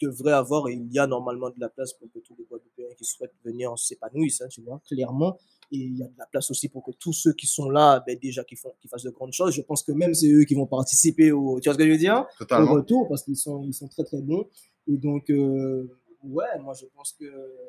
[0.00, 2.94] devrait avoir et il y a normalement de la place pour que tous les Guadeloupéens
[2.96, 5.36] qui souhaitent venir s'épanouissent, hein, tu vois, clairement.
[5.72, 8.02] Et il y a de la place aussi pour que tous ceux qui sont là,
[8.06, 9.52] ben, déjà, qui, font, qui fassent de grandes choses.
[9.54, 11.58] Je pense que même c'est eux qui vont participer au.
[11.60, 12.24] Tu vois ce que je veux dire?
[12.62, 14.46] Au retour, parce qu'ils sont, ils sont très très bons.
[14.86, 15.90] Et donc, euh,
[16.24, 17.24] ouais, moi je pense que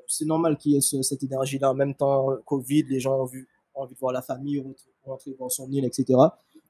[0.07, 1.71] c'est normal qu'il y ait ce- cette énergie-là.
[1.71, 4.63] En même temps, Covid, les gens ont, vu, ont envie de voir la famille,
[5.05, 6.05] rentrer- voir son île, etc.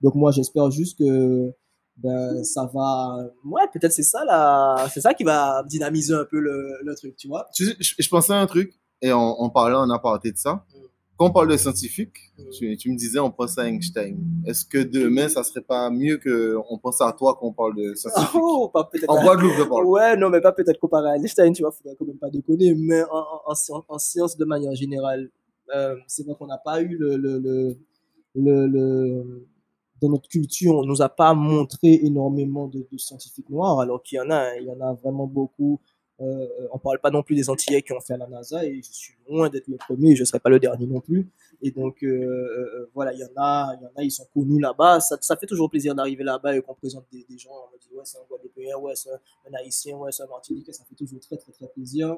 [0.02, 1.52] Donc, moi j'espère juste que
[1.98, 3.18] ben, ça va.
[3.44, 4.88] Ouais, peut-être c'est ça, là.
[4.94, 7.48] C'est ça qui va dynamiser un peu le, le truc, tu vois.
[7.58, 10.64] Je, je pensais à un truc, et on, on parlait en aparté de ça.
[10.74, 10.78] Mm.
[11.20, 12.50] Quand on parle de scientifique, Mm.
[12.52, 14.18] tu, tu me disais on pense à Einstein.
[14.48, 17.94] Est-ce que demain, ça serait pas mieux qu'on pense à toi quand on parle de
[17.94, 18.30] scientifique?
[18.42, 19.10] Oh, pas peut-être.
[19.10, 19.86] En Guadeloupe, je parle.
[19.86, 22.74] Ouais, non, mais pas peut-être comparé à Einstein, tu vois, faudrait quand même pas déconner,
[22.74, 25.30] mais en, en, en, sci- en sciences de manière générale,
[25.76, 27.78] euh, c'est vrai qu'on n'a pas eu le, le, le,
[28.36, 29.48] le, le-
[30.02, 34.16] dans notre culture, on nous a pas montré énormément de, de scientifiques noirs, alors qu'il
[34.16, 35.82] y en a, hein, il y en a vraiment beaucoup.
[36.22, 38.82] Euh, on parle pas non plus des Antillais qui ont fait à la NASA, et
[38.82, 41.30] je suis loin d'être le premier, je serai pas le dernier non plus.
[41.62, 44.28] Et donc, euh, euh, voilà, il y en a, il y en a, ils sont
[44.34, 45.00] connus là-bas.
[45.00, 47.52] Ça, ça fait toujours plaisir d'arriver là-bas et qu'on présente des, gens.
[47.52, 50.74] On me dit, ouais, c'est un Guadeloupéen, ouais, c'est un, Haïtien, ouais, c'est un Martiniquais.
[50.74, 52.18] Ça fait toujours très, très, très plaisir.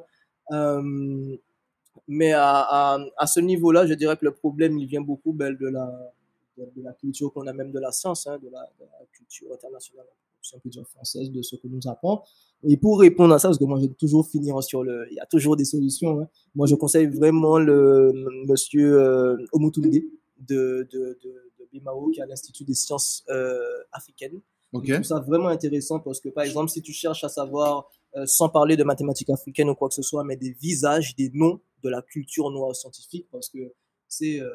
[2.08, 5.68] Mais à, à, ce niveau-là, je dirais que le problème, il vient beaucoup ben, de,
[5.68, 6.14] la,
[6.58, 8.68] de, la culture qu'on a, même de la science, hein, de la
[9.12, 10.08] culture internationale,
[10.42, 12.24] si on peut dire française, de ce que nous apprend.
[12.64, 15.08] Et pour répondre à ça, parce que moi, je vais toujours finir sur le.
[15.10, 16.20] Il y a toujours des solutions.
[16.20, 16.28] Hein.
[16.54, 18.12] Moi, je conseille vraiment le
[18.48, 20.02] monsieur euh, Omutunde de,
[20.40, 23.60] de, de, de Bimao, qui est à l'Institut des sciences euh,
[23.92, 24.42] africaines.
[24.74, 24.86] Ok.
[24.86, 28.26] Je trouve ça vraiment intéressant parce que, par exemple, si tu cherches à savoir, euh,
[28.26, 31.60] sans parler de mathématiques africaines ou quoi que ce soit, mais des visages, des noms
[31.84, 33.74] de la culture noire scientifique, parce que
[34.08, 34.50] c'est, euh,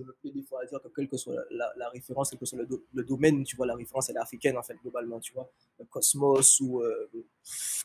[0.00, 2.30] je me plais des fois à dire que quelle que soit la, la, la référence,
[2.30, 4.62] quel que soit le, do- le, domaine, tu vois, la référence, elle est africaine, en
[4.62, 5.48] fait, globalement, tu vois.
[5.78, 7.08] Le cosmos ou euh,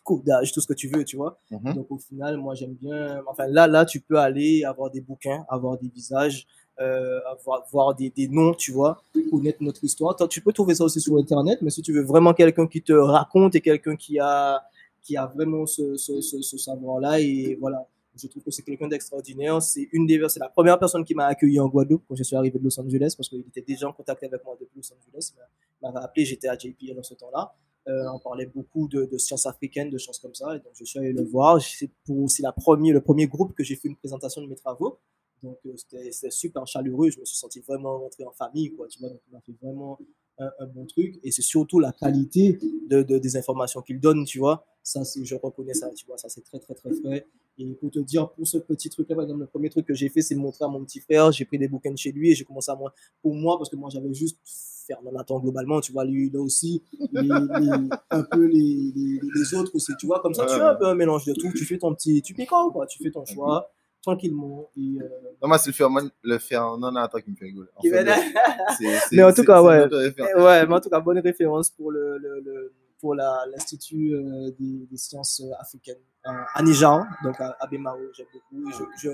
[0.03, 1.37] codage, tout ce que tu veux, tu vois.
[1.51, 1.73] Mhm.
[1.73, 3.21] Donc, au final, moi, j'aime bien.
[3.27, 6.47] Enfin, là, là, tu peux aller avoir des bouquins, avoir des visages,
[6.79, 9.01] euh, avoir, voir des, des noms, tu vois,
[9.31, 10.15] connaître notre histoire.
[10.15, 12.81] Toi, Tu peux trouver ça aussi sur Internet, mais si tu veux vraiment quelqu'un qui
[12.81, 14.61] te raconte et quelqu'un qui a,
[15.01, 17.87] qui a vraiment ce, ce, ce, ce savoir-là, et voilà.
[18.17, 19.61] Je trouve que c'est quelqu'un d'extraordinaire.
[19.61, 22.35] C'est une des, c'est la première personne qui m'a accueilli en Guadeloupe quand je suis
[22.35, 25.33] arrivé de Los Angeles parce qu'il était déjà en contact avec moi depuis Los Angeles.
[25.81, 27.53] Il m'avait appelé, j'étais à JPL en ce temps-là.
[27.87, 30.55] Euh, on parlait beaucoup de, sciences africaines, de choses comme ça.
[30.55, 31.61] Et donc, je suis allé le voir.
[31.61, 34.55] C'est pour aussi la première, le premier groupe que j'ai fait une présentation de mes
[34.55, 34.99] travaux.
[35.43, 37.09] Donc, euh, c'était super chaleureux.
[37.09, 38.87] Je me suis senti vraiment rentré en famille, quoi.
[38.87, 39.99] Tu vois, donc, on a fait vraiment
[40.39, 41.19] un, bon truc.
[41.23, 42.57] Et c'est surtout la qualité
[42.89, 44.65] de des informations qu'il donne, tu vois.
[44.85, 46.15] Ça, je reconnais ça, tu vois.
[46.19, 47.25] Ça, c'est très, très, très frais.
[47.57, 50.09] Et pour te dire, pour ce petit truc-là, par exemple, le premier truc que j'ai
[50.09, 51.31] fait, c'est de montrer à mon petit frère.
[51.31, 53.67] J'ai pris des bouquins de chez lui et j'ai commencé à moi, pour moi, parce
[53.67, 54.37] que moi, j'avais juste
[54.85, 59.73] Fernand Nathan globalement, tu vois, lui, là aussi, les, les, un peu les, les, autres
[59.73, 61.51] aussi, tu vois, comme ça, tu as un peu un mélange de tout.
[61.57, 63.71] Tu fais ton petit, tu piques quoi, tu fais ton choix
[64.03, 64.69] tranquillement.
[64.77, 65.09] Et, euh...
[65.41, 67.69] Non, moi, c'est le Fernand, le Fernand Nathan qui me fait rigoler.
[67.75, 68.05] En fait,
[69.11, 69.87] mais en tout cas, ouais.
[70.35, 72.71] Ouais, mais en tout cas, bonne référence pour le, le, le
[73.05, 77.99] pour l'institut euh, des, des sciences euh, africaines euh, à Niger, donc à, à Bemao,
[78.17, 78.67] j'aime beaucoup.
[78.67, 79.09] Et je, je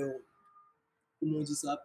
[1.20, 1.78] comment on dit ça,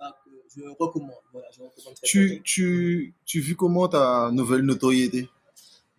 [0.55, 1.11] je recommande.
[1.33, 2.41] Voilà, je recommande très Tu, très.
[2.43, 5.27] tu, tu vis comment ta nouvelle notoriété?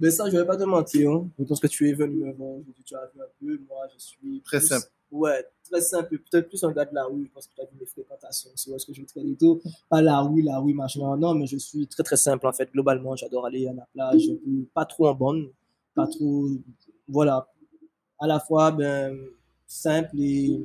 [0.01, 1.11] Mais ça, je vais pas te mentir.
[1.11, 1.29] Hein.
[1.39, 2.57] Je pense que tu es venu me voir
[2.87, 3.61] tu as vu un peu.
[3.69, 4.87] Moi, je suis Très plus- simple.
[5.11, 6.19] Ouais, très simple.
[6.31, 8.51] Peut-être plus un gars de la rue, parce que tu as vu mes fréquentations.
[8.55, 9.61] C'est où est-ce que je traîne et tout.
[9.91, 11.17] Pas la rue, la rue, machin.
[11.19, 12.71] Non, mais je suis très très simple en fait.
[12.73, 14.23] Globalement, j'adore aller à la plage.
[14.73, 15.51] Pas trop en bande.
[15.99, 16.49] Pas trop.
[17.09, 17.49] Voilà.
[18.21, 19.19] À la fois, ben,
[19.67, 20.61] simple et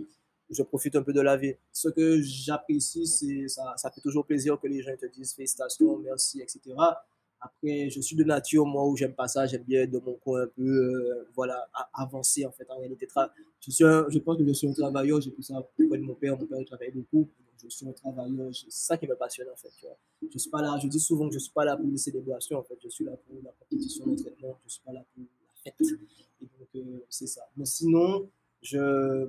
[0.47, 1.55] je profite un peu de la vie.
[1.71, 5.97] Ce que j'apprécie, c'est ça, ça fait toujours plaisir que les gens te disent félicitations,
[5.97, 6.75] merci, etc.
[7.43, 10.43] Après, je suis de nature, moi, où j'aime pas ça, j'aime bien dans mon coin
[10.43, 12.65] un peu, euh, voilà, avancer en fait.
[12.69, 13.05] En réalité,
[13.59, 16.15] je, suis je pense que je suis un travailleur, j'ai pris ça auprès de mon
[16.15, 17.27] père, mon père il travaille beaucoup,
[17.61, 19.69] je suis un travailleur, c'est ça qui me passionne en fait.
[19.77, 19.97] Tu vois.
[20.31, 22.59] Je suis pas là, je dis souvent que je suis pas là pour les célébrations,
[22.59, 25.71] en fait, je suis là pour la compétition d'entraînement, je suis pas là pour la
[25.71, 25.87] fête.
[26.41, 27.41] Et donc, euh, c'est ça.
[27.57, 28.29] Mais sinon,
[28.61, 29.27] je,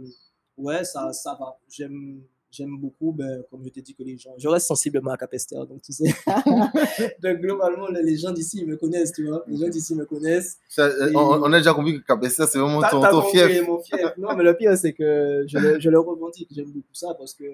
[0.56, 1.58] ouais, ça, ça va.
[1.68, 2.22] J'aime,
[2.54, 4.34] j'aime beaucoup, ben, comme je t'ai dit, que les gens.
[4.38, 6.14] Je reste sensiblement à Capester, donc tu sais.
[7.22, 9.44] donc globalement, les gens d'ici ils me connaissent, tu vois.
[9.48, 10.58] Les gens d'ici me connaissent.
[10.78, 13.66] Euh, on, a déjà compris que Capester, c'est vraiment ton, ton fief.
[13.66, 14.00] Mon fief.
[14.18, 16.48] Non, mais le pire, c'est que je le, je le revendique.
[16.50, 17.44] J'aime beaucoup ça parce que.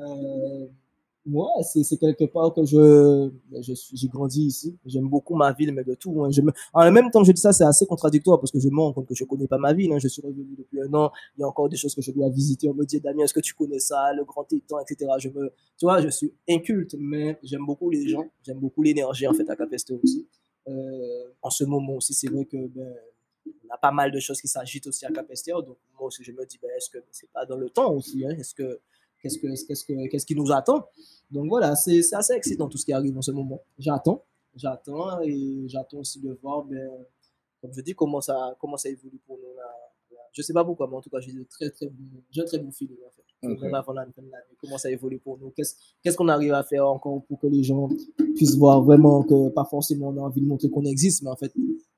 [0.00, 0.66] Euh,
[1.24, 4.76] moi, c'est quelque part que je, ben, je j'ai grandi ici.
[4.84, 6.24] J'aime beaucoup ma ville, mais de tout.
[6.24, 6.30] Hein.
[6.32, 8.80] Je me, en même temps, je dis ça, c'est assez contradictoire parce que je me
[8.80, 9.92] rends compte que je connais pas ma ville.
[9.92, 9.98] Hein.
[10.00, 11.12] Je suis revenu depuis un an.
[11.36, 12.68] Il y a encore des choses que je dois visiter.
[12.68, 15.10] On me dit, Damien, est-ce que tu connais ça, le grand étang, etc.
[15.18, 18.24] Je me, tu vois, je suis inculte, mais j'aime beaucoup les gens.
[18.42, 20.26] J'aime beaucoup l'énergie, en fait, à Capester aussi.
[20.68, 22.94] Euh, en ce moment aussi, c'est vrai que, ben,
[23.46, 25.52] on a pas mal de choses qui s'agitent aussi à Capester.
[25.52, 28.26] Donc, moi aussi, je me dis, ben, est-ce que c'est pas dans le temps aussi,
[28.26, 28.30] hein?
[28.38, 28.80] Est-ce que,
[29.22, 30.86] qu'est-ce que qu'est-ce que qu'est-ce qui nous attend.
[31.30, 33.60] Donc voilà c'est assez excitant tout ce qui arrive en ce moment.
[33.78, 34.22] J'attends
[34.54, 36.90] j'attends et j'attends aussi de voir ben,
[37.60, 40.88] comme je dis comment ça comment ça évolue pour nous là, je sais pas pourquoi
[40.88, 41.90] mais en tout cas j'ai de très très
[42.30, 43.22] j'ai un très bon feeling en fait.
[44.60, 47.62] Comment ça évolue pour nous qu'est-ce qu'est-ce qu'on arrive à faire encore pour que les
[47.62, 47.88] gens
[48.36, 51.36] puissent voir vraiment que pas forcément on a envie de montrer qu'on existe mais en
[51.36, 51.52] fait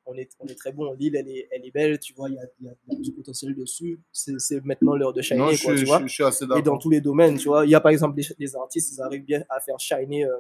[0.07, 0.93] on est, on est très bon.
[0.93, 3.55] L'île, elle est, elle est belle, tu vois, il y a, y a, du potentiel
[3.55, 4.01] dessus.
[4.13, 6.03] C'est maintenant l'heure de shiner, quoi, tu vois.
[6.03, 7.65] Je, suis assez Et dans tous les domaines, tu vois.
[7.65, 10.37] Il y a par exemple des, artistes, ils arrivent bien à faire shiner euh,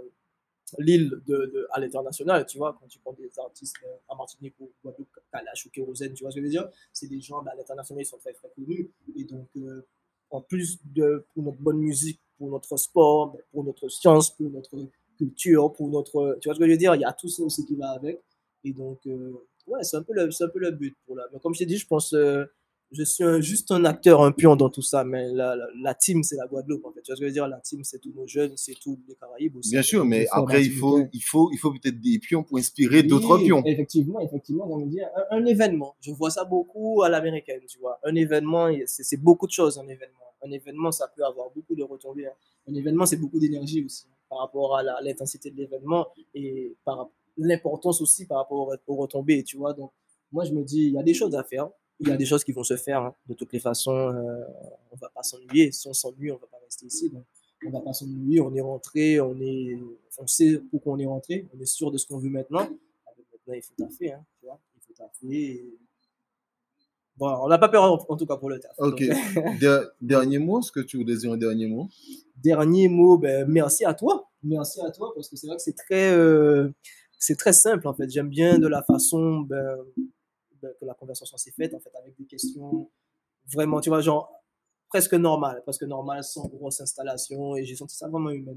[0.79, 2.77] l'île de, de, à l'international, tu vois.
[2.79, 6.31] Quand tu prends des artistes euh, à Martinique ou Guadeloupe, Kalash ou Kérosène, tu vois
[6.31, 6.69] ce que je veux dire.
[6.93, 8.91] C'est des gens, bah, à l'international, ils sont très, très connus.
[9.17, 9.87] Et donc, euh,
[10.31, 14.77] en plus de pour notre bonne musique, pour notre sport, pour notre science, pour notre
[15.17, 16.39] culture, pour notre.
[16.41, 17.91] Tu vois ce que je veux dire Il y a tout ça aussi qui va
[17.91, 18.21] avec.
[18.65, 19.07] Et donc,
[19.67, 20.97] ouais, c'est un, peu le, un peu le but.
[21.07, 21.25] Pour la...
[21.33, 22.45] Mais comme je t'ai dit, je pense, euh,
[22.93, 26.37] je suis juste un acteur, un pion dans tout ça, mais la, la, team, c'est
[26.37, 27.03] la Guadeloupe, en fait.
[27.03, 27.49] Tu vois ce que je veux dire?
[27.49, 29.71] La team, c'est tous nos jeunes, c'est tous les Caraïbes aussi.
[29.71, 33.03] Bien sûr, mais après, il faut, il faut, il faut peut-être des pions pour inspirer
[33.03, 33.62] d'autres pions.
[33.65, 35.97] Effectivement, effectivement, on dire un, un, événement.
[36.01, 37.99] Je vois ça beaucoup à l'américaine, tu vois.
[38.05, 40.19] Un événement, c'est beaucoup de choses, un événement.
[40.43, 42.27] Un événement, ça peut avoir beaucoup de retombées.
[42.27, 42.35] Hein.
[42.69, 46.99] Un événement, c'est beaucoup d'énergie aussi, hein, par rapport à l'intensité de l'événement et par
[46.99, 49.72] rapport l'importance aussi par rapport aux, retombées, tu vois.
[49.72, 49.93] Donc,
[50.32, 51.68] moi, je me dis, il y a des choses à faire.
[52.01, 53.03] Il y a des choses qui vont se faire.
[53.03, 53.14] Hein.
[53.26, 54.45] De toutes les façons, euh,
[54.91, 55.70] on va pas s'ennuyer.
[55.72, 57.11] Si on s'ennuie, on va pas rester ici.
[57.11, 57.24] Donc,
[57.66, 58.41] on va pas s'ennuyer.
[58.41, 59.78] On est rentré, on est,
[60.18, 61.49] on sait pourquoi on est rentré.
[61.55, 62.68] On est sûr de ce qu'on veut maintenant.
[63.07, 64.61] maintenant, il faut taffer, hein, tu vois.
[64.74, 65.78] Il faut taffer.
[67.16, 68.72] Bon, on n'a pas peur en, tout cas pour le taf.
[68.78, 69.05] Ok.
[70.01, 71.89] dernier mot, est-ce que tu veux dire un dernier mot?
[72.43, 74.28] Dernier mot, ben, merci à toi.
[74.43, 76.70] Merci à toi parce que c'est vrai que c'est très, euh,
[77.25, 78.11] c'est très simple en fait.
[78.11, 79.79] J'aime bien de la façon ben,
[80.61, 82.91] ben, que la conversation s'est faite en fait avec des questions
[83.51, 84.31] vraiment, tu vois, genre
[84.91, 87.57] presque normales, presque normales, sans grosse installation.
[87.57, 88.53] Et j'ai senti ça vraiment humain.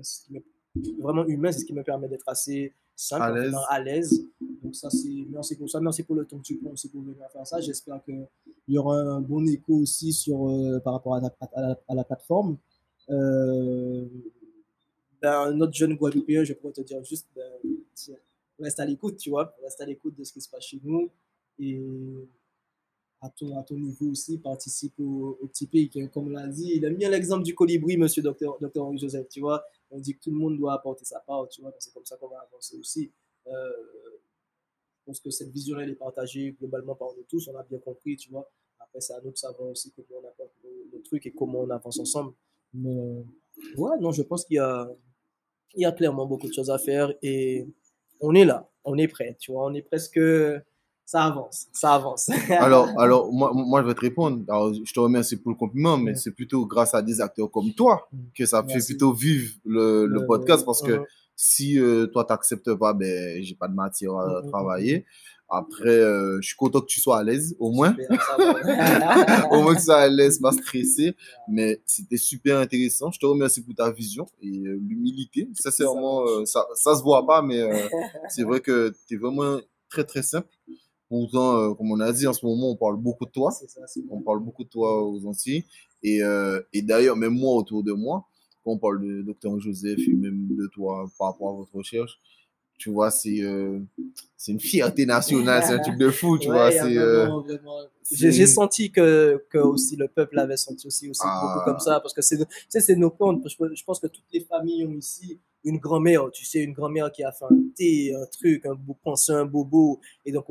[1.00, 4.26] vraiment humain, c'est ce qui me permet d'être assez simple, à l'aise.
[4.62, 7.02] Donc ça, c'est merci pour ça, merci pour le temps que tu prends aussi pour
[7.04, 7.62] venir faire ça.
[7.62, 8.28] J'espère qu'il
[8.68, 12.58] y aura un bon écho aussi sur, euh, par rapport à la, à la, plateforme.
[13.10, 14.06] Euh,
[15.22, 17.50] ben, notre jeune Guadeloupéen, je pourrais te dire juste, ben,
[18.60, 21.10] reste à l'écoute, tu vois, reste à l'écoute de ce qui se passe chez nous
[21.60, 21.82] et
[23.22, 25.40] à ton, niveau aussi, participe au,
[25.72, 25.90] pays.
[26.14, 29.28] Comme on l'a dit, il aime bien l'exemple du colibri, monsieur docteur, docteur Henri Joseph,
[29.30, 29.64] tu vois.
[29.90, 32.18] On dit que tout le monde doit apporter sa part, tu vois, c'est comme ça
[32.18, 33.12] qu'on va avancer aussi.
[33.48, 33.72] Euh,
[35.00, 37.80] je pense que cette vision elle est partagée globalement par nous tous, on a bien
[37.80, 38.50] compris, tu vois.
[38.80, 41.70] Après, c'est à nous de savoir aussi comment on apporte le, truc et comment on
[41.70, 42.34] avance ensemble.
[42.74, 43.24] Mais
[43.78, 44.92] ouais, non, je pense qu'il y a,
[45.74, 47.68] il y a clairement beaucoup de choses à faire et
[48.22, 50.20] on est là, on est prêt, tu vois, on est presque,
[51.06, 52.30] ça avance, ça avance.
[52.50, 54.44] alors, alors moi, moi, je vais te répondre.
[54.50, 57.74] Alors, je te remercie pour le compliment, mais c'est plutôt grâce à des acteurs comme
[57.74, 61.02] toi que ça fait plutôt vivre le, podcast parce que
[61.36, 65.06] si toi, euh, toi t'acceptes pas, ben j'ai pas de matière à travailler.
[65.50, 67.96] Après, euh, je suis content que tu sois à l'aise, au moins.
[69.52, 71.16] au moins que tu sois à l'aise, pas stressé.
[71.48, 73.12] Mais c'était super intéressant.
[73.12, 75.48] Je te remercie pour ta vision et euh, l'humilité.
[75.54, 77.62] Ça, c'est vraiment, euh, ça, ça se voit pas, mais
[78.30, 80.50] c'est vrai que tu es vraiment très, très simple.
[81.08, 83.54] Pourtant, comme on a dit, en ce moment, on parle beaucoup de toi.
[84.10, 85.64] on parle beaucoup de toi aux Antilles.
[86.04, 86.20] Et,
[86.74, 88.26] et d'ailleurs, même moi, autour de moi,
[88.66, 92.20] quand on parle de Dr Joseph et même de toi par rapport à votre recherche,
[92.78, 93.80] tu vois, c'est euh,
[94.36, 96.72] c'est une fierté nationale, c'est un truc de fou, tu vois.
[96.72, 97.28] C'est euh,
[98.12, 101.42] j'ai senti que, que aussi le peuple avait senti aussi, aussi ah.
[101.42, 102.38] beaucoup comme ça, parce que c'est
[102.70, 103.48] c'est nos plantes.
[103.48, 107.24] Je, pense que toutes les familles ont ici une grand-mère, tu sais, une grand-mère qui
[107.24, 108.96] a fait un thé, un truc, un beau
[109.30, 110.46] un bobo, et donc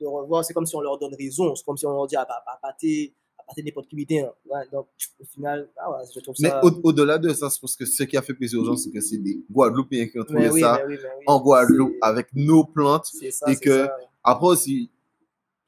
[0.00, 2.16] de revoir, c'est comme si on leur donne raison, c'est comme si on leur dit
[2.16, 3.14] ah bah, bah, thé,
[3.58, 4.26] à n'importe qui ouais,
[4.72, 4.86] donc
[5.20, 8.02] au final ah ouais, je trouve ça mais au-delà de ça c'est parce que ce
[8.04, 10.80] qui a fait plaisir aux gens c'est que c'est des Guadeloupéens qui ont trouvé ça
[11.26, 13.10] en Guadeloupe avec nos plantes
[13.46, 13.88] et que
[14.22, 14.90] après aussi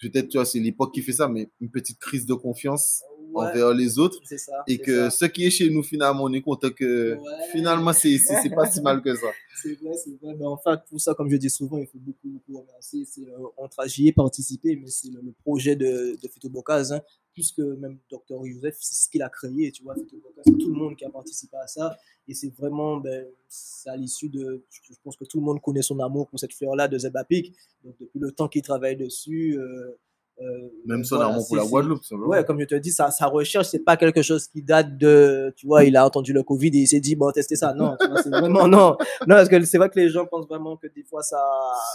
[0.01, 3.03] peut-être tu vois c'est l'époque qui fait ça mais une petite crise de confiance
[3.33, 3.47] Ouais.
[3.47, 4.19] envers les autres.
[4.37, 4.63] Ça.
[4.67, 5.11] Et que ça.
[5.11, 7.19] ce qui est chez nous, finalement, on est content que Ouais.
[7.51, 8.19] finalement, c'est
[8.55, 9.27] pas si mal que ça.
[9.63, 10.35] C'est vrai, c'est vrai.
[10.37, 13.05] Mais en fait, pour ça, comme je dis souvent, il faut beaucoup, beaucoup remercier.
[13.05, 17.01] C'est, euh, entre j'y ai participé, mais c'est le, le projet de, de Fito hein,
[17.33, 18.47] plus que même Dr.
[18.47, 19.95] Youssef, c'est ce qu'il a créé, tu vois.
[19.97, 21.97] C'est tout le monde qui a participé à ça.
[22.29, 23.27] Et c'est vraiment, ben,
[23.87, 26.89] à l'issue de, je pense que tout le monde connaît son amour pour cette fleur-là
[26.89, 27.55] de Zebapik.
[27.85, 29.99] Donc, depuis le temps qu'il travaille dessus, euh,
[30.87, 32.29] Même son voilà, amour pour la Guadeloupe, simplement.
[32.31, 35.53] Ouais, comme je te dis, sa, sa recherche, c'est pas quelque chose qui date de,
[35.57, 37.75] tu vois, il a entendu le Covid et il s'est dit, bon, tester ça.
[37.75, 38.97] Non, c'est vraiment, non.
[39.27, 41.41] Non, parce que c'est vrai que les gens pensent vraiment que des fois ça,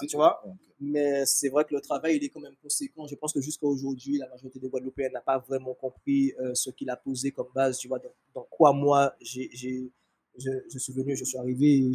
[0.07, 0.43] tu vois,
[0.79, 3.07] mais c'est vrai que le travail, il est quand même conséquent.
[3.07, 6.69] Je pense que jusqu'à aujourd'hui, la majorité des Guadeloupéens n'a pas vraiment compris euh, ce
[6.69, 10.93] qu'il a posé comme base, tu vois, dans, dans quoi moi, j'ai, je, je suis
[10.93, 11.91] venu, je suis arrivé,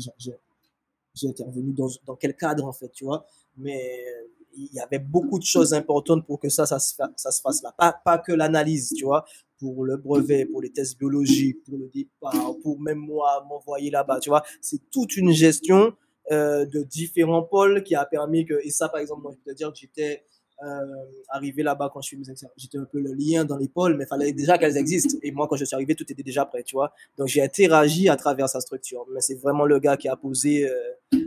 [1.15, 3.25] j'ai intervenu dans, dans quel cadre, en fait, tu vois.
[3.57, 4.05] Mais
[4.55, 7.63] il y avait beaucoup de choses importantes pour que ça, ça se, ça se fasse
[7.63, 7.73] là.
[7.77, 9.25] Pas, pas que l'analyse, tu vois,
[9.59, 14.21] pour le brevet, pour les tests biologiques, pour le départ, pour même moi m'envoyer là-bas,
[14.21, 14.43] tu vois.
[14.61, 15.95] C'est toute une gestion
[16.31, 19.53] euh, de différents pôles qui a permis que, et ça, par exemple, moi, je peux
[19.53, 20.25] te dire que j'étais
[20.63, 20.87] euh,
[21.29, 22.19] arrivé là-bas quand je suis.
[22.57, 25.17] J'étais un peu le lien dans pôles, mais il fallait déjà qu'elles existent.
[25.23, 26.93] Et moi, quand je suis arrivé, tout était déjà prêt, tu vois.
[27.17, 29.07] Donc, j'ai interagi à travers sa structure.
[29.13, 30.75] Mais c'est vraiment le gars qui a posé euh,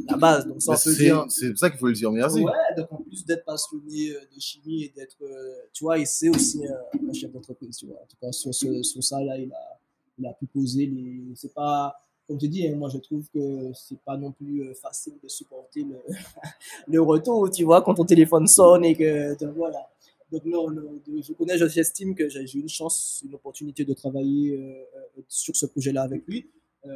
[0.08, 0.48] la base.
[0.48, 1.26] Donc, ça, C'est dire.
[1.30, 2.42] c'est pour ça qu'il faut le dire merci.
[2.42, 6.06] Ouais, donc en plus d'être passionné euh, de chimie et d'être, euh, tu vois, et
[6.06, 7.98] c'est aussi un, un chef d'entreprise, tu vois.
[8.02, 9.80] En tout cas, sur, ce, sur ça, là, il a,
[10.18, 11.24] il a pu poser les.
[11.36, 11.96] C'est pas.
[12.28, 15.28] Comme je dis, hein, moi je trouve que c'est pas non plus euh, facile de
[15.28, 15.98] supporter le,
[16.88, 19.36] le retour, tu vois, quand ton téléphone sonne et que.
[19.54, 19.90] voilà.
[20.32, 23.94] Donc, non, non, je connais, je- j'estime que j'ai eu une chance, une opportunité de
[23.94, 24.84] travailler euh,
[25.20, 26.50] euh, sur ce projet-là avec lui.
[26.86, 26.90] Euh,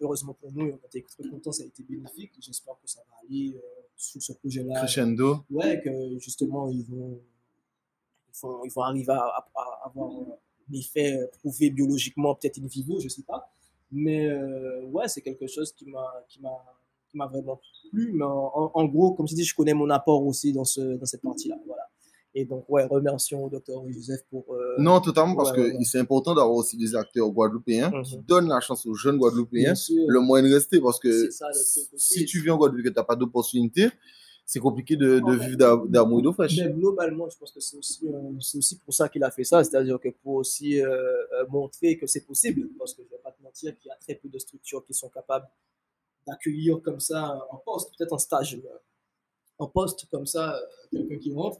[0.00, 2.32] heureusement pour nous, on était très contents, ça a été bénéfique.
[2.40, 3.60] J'espère que ça va aller euh,
[3.96, 4.74] sur ce projet-là.
[4.80, 5.38] Crescendo.
[5.50, 7.20] Ouais, que justement, ils vont,
[8.34, 12.66] ils vont, ils vont arriver à, à- à avoir un effet prouvé biologiquement, peut-être in
[12.66, 13.51] vivo, je sais pas.
[13.92, 16.50] Mais euh, ouais, c'est quelque chose qui m'a qui m'a
[17.10, 18.10] qui m'a vraiment plu.
[18.14, 21.20] Mais en, gros, comme tu dis, je connais mon apport aussi dans, ce, dans cette
[21.20, 21.56] partie-là.
[21.66, 21.82] Voilà.
[22.34, 24.46] Et donc, ouais, remercions au docteur Joseph pour.
[24.54, 28.02] euh, Non, totalement, parce ouais, que ouais, c'est important d'avoir aussi des acteurs guadeloupéens Mhm.
[28.02, 29.74] qui donnent la chance aux jeunes guadeloupéens
[30.08, 30.80] le moyen de rester.
[30.80, 31.48] Parce que ça
[31.98, 33.88] si tu viens en Guadeloupe et que tu n'as pas d'opportunité,
[34.44, 36.58] c'est compliqué de, vivre d'amour et d'eau fraîche.
[36.58, 39.62] Mais globalement, je pense que c'est aussi, euh, aussi pour ça qu'il a fait ça,
[39.64, 40.88] c'est-à-dire que pour aussi euh,
[41.32, 43.92] euh, montrer que c'est possible, parce que je ne vais pas te mentir qu'il y
[43.92, 45.48] a très peu de structures qui sont capables
[46.26, 48.70] d'accueillir comme ça en poste, peut-être en stage, mais
[49.58, 51.58] en poste comme ça, quelqu'un qui rentre.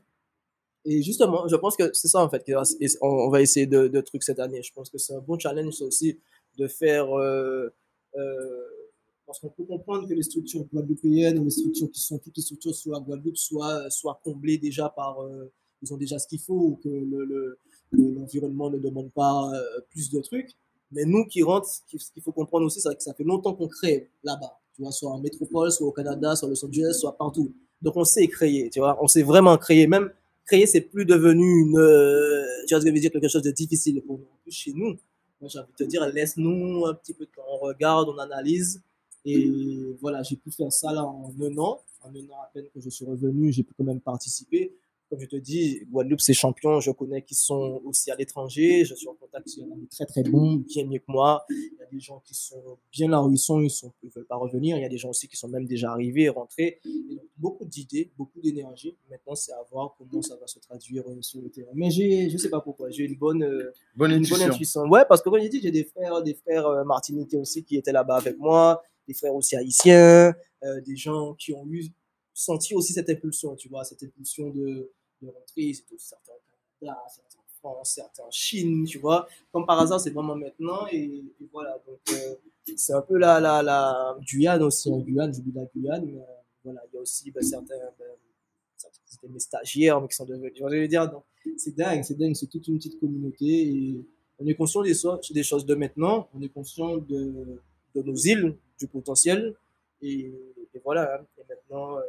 [0.85, 2.65] Et justement, je pense que c'est ça en fait, qu'on va-
[3.03, 4.63] on on va essayer de, de trucs cette année.
[4.63, 6.19] Je pense que c'est un bon challenge aussi
[6.59, 7.17] de faire.
[7.19, 7.73] euh,
[8.17, 8.69] euh,
[9.27, 12.43] parce qu'on peut comprendre que les structures guadeloupéennes ou les structures qui sont toutes les
[12.43, 15.21] structures sur la Guadeloupe soient, soient comblées déjà par.
[15.23, 15.51] euh,
[15.83, 17.59] ils ont déjà ce qu'il faut ou que le- le-
[17.91, 20.51] le- l'environnement ne demande pas euh, plus de trucs.
[20.93, 21.81] Mais nous qui rentrent, ce
[22.13, 24.61] qu'il faut comprendre aussi, c'est que ça fait longtemps qu'on crée là-bas.
[24.77, 27.53] Tu vois, soit en métropole, soit au Canada, soit à Los Angeles, soit partout.
[27.81, 28.97] Donc on sait créer, tu vois.
[29.03, 29.87] On sait vraiment créer.
[29.87, 30.11] Même
[30.45, 33.43] créer, c'est plus devenu une, euh, tu vois ce que je veux dire, quelque chose
[33.43, 34.25] de difficile pour nous.
[34.25, 34.97] En plus, chez nous,
[35.41, 37.43] moi j'ai envie de te dire, laisse-nous un petit peu de temps.
[37.51, 38.81] On regarde, on analyse.
[39.25, 39.51] Et
[40.01, 41.81] voilà, j'ai pu faire ça là en un an.
[42.05, 44.75] En un an à peine que je suis revenu, j'ai pu quand même participer.
[45.09, 46.81] Comme je te dis, Guadeloupe, c'est champion.
[46.81, 48.87] Je connais qui sont aussi à l'étranger.
[48.87, 51.45] Je suis en contact avec des très très bons, bien mieux que moi.
[51.51, 53.71] Il y a des gens qui sont bien là où ils sont, ils
[54.03, 54.79] ils veulent pas revenir.
[54.79, 56.81] Il y a des gens aussi qui sont même déjà arrivés, rentrés.
[56.87, 58.97] Et donc, beaucoup d'idées, beaucoup d'énergie.
[59.11, 61.73] Maintenant, c'est à voir comment ça va se traduire euh, sur le terrain.
[61.75, 64.47] Mais j'ai, je sais pas pourquoi, j'ai une bonne, euh, Bonne une bonne intuition.
[64.55, 64.81] intuition.
[64.89, 67.77] Ouais, parce que comme j'ai dit, j'ai des frères, des frères euh, martiniquais aussi qui
[67.77, 68.83] étaient là-bas avec moi,
[69.15, 70.35] frères aussi haïtiens,
[70.65, 71.85] euh, des gens qui ont eu
[72.35, 74.91] senti aussi cette impulsion, tu vois, cette impulsion de,
[75.21, 76.33] de rentrer, aussi certains
[76.81, 79.29] Canada, certains en France, certains Chine, tu vois.
[79.53, 81.79] Comme par hasard, c'est vraiment maintenant et, voilà.
[81.87, 82.35] Donc euh,
[82.77, 86.25] c'est un peu la la la Guyane aussi, en Guyane, j'oublie la Guyane, mais euh,
[86.65, 88.07] voilà, il y a aussi ben, certains, ben,
[89.15, 91.09] étaient mes stagiaires, mais qui sont devenus, je veux dire.
[91.11, 91.25] Donc
[91.57, 94.05] c'est dingue, c'est dingue, c'est toute une petite communauté et
[94.39, 97.61] on est conscient des, so- des choses de maintenant, on est conscient de,
[97.95, 99.55] de nos îles, du potentiel,
[100.01, 100.33] et,
[100.75, 101.15] et voilà.
[101.21, 101.25] hein.
[101.39, 102.03] Et maintenant, euh,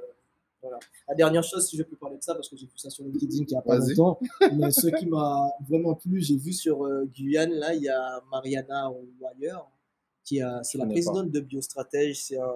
[0.61, 0.79] voilà.
[1.09, 3.03] La dernière chose, si je peux parler de ça, parce que j'ai vu ça sur
[3.03, 4.19] LinkedIn qui a pas longtemps,
[4.55, 8.23] mais ce qui m'a vraiment plu, j'ai vu sur euh, Guyane, là, il y a
[8.31, 9.65] Mariana Wire,
[10.23, 10.91] qui a, c'est la pas.
[10.91, 12.53] présidente de Biostratège, c'est un,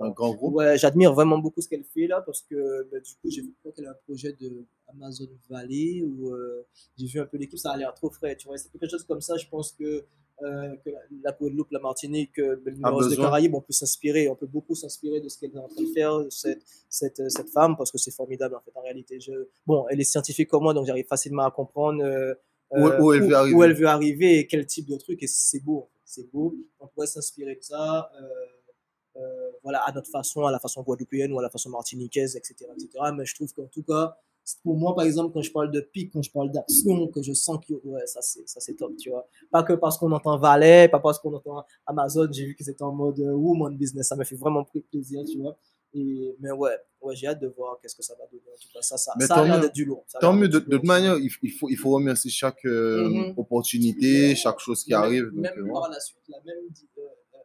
[0.00, 0.54] Un grand groupe.
[0.54, 3.52] Ouais, j'admire vraiment beaucoup ce qu'elle fait là parce que bah, du coup, j'ai vu
[3.74, 6.64] qu'elle a un projet de Amazon Valley où euh,
[6.96, 8.56] j'ai vu un peu l'équipe, ça a l'air trop frais, tu vois.
[8.58, 10.04] C'est quelque chose comme ça, je pense que,
[10.42, 10.90] euh, que
[11.22, 13.16] la, Guadeloupe, la Martinique, euh, le des.
[13.16, 15.92] Caraïbes, on peut s'inspirer, on peut beaucoup s'inspirer de ce qu'elle est en train de
[15.92, 19.18] faire, cette, cette, cette femme, parce que c'est formidable en fait en réalité.
[19.20, 19.32] Je,
[19.66, 22.02] bon, elle est scientifique comme moi, donc j'arrive facilement à comprendre.
[22.02, 22.34] euh,
[22.70, 23.54] où, où elle veut arriver.
[23.54, 25.22] où elle veut arriver et quel type de truc.
[25.22, 26.54] Et c'est beau, c'est beau.
[26.80, 28.10] On pourrait s'inspirer de ça.
[28.20, 32.36] Euh, euh, voilà, à notre façon, à la façon guadeloupéenne ou à la façon martiniquaise,
[32.36, 32.90] etc., etc.
[33.16, 34.18] Mais je trouve qu'en tout cas,
[34.62, 37.32] pour moi, par exemple, quand je parle de pic, quand je parle d'action, que je
[37.32, 39.26] sens que ouais, ça c'est ça c'est top, tu vois.
[39.50, 42.82] Pas que parce qu'on entend Valet, pas parce qu'on entend Amazon, j'ai vu qu'ils étaient
[42.82, 45.56] en mode euh, woman business, ça me fait vraiment plaisir, tu vois.
[45.94, 48.42] Et, mais ouais, ouais j'ai hâte de voir qu'est-ce que ça va donner.
[48.54, 50.04] En tout cas, ça, ça, ça a l'air d'être du lourd.
[50.20, 53.34] Tant mieux, de, toute manière, il, il, faut, il faut remercier chaque euh, mm -hmm.
[53.40, 55.26] opportunité, chaque chose qui même, arrive.
[55.32, 56.64] Même donc, par la suite, la même,
[56.98, 57.02] euh,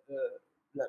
[0.09, 0.15] euh,
[0.75, 0.85] la,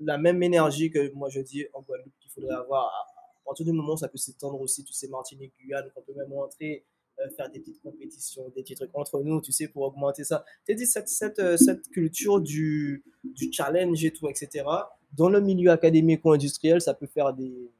[0.00, 3.13] la, même énergie que moi je dis en Guadeloupe qu'il faudrait avoir à
[3.44, 6.84] partir du moment ça peut s'étendre aussi, tu sais, Martinique, Guyane, qu'on peut même rentrer,
[7.20, 10.44] euh, faire des petites compétitions, des petits trucs entre nous, tu sais, pour augmenter ça.
[10.66, 14.64] Tu dit, cette, cette, euh, cette culture du, du challenge et tout, etc.,
[15.12, 17.70] dans le milieu académique ou industriel, ça peut faire des.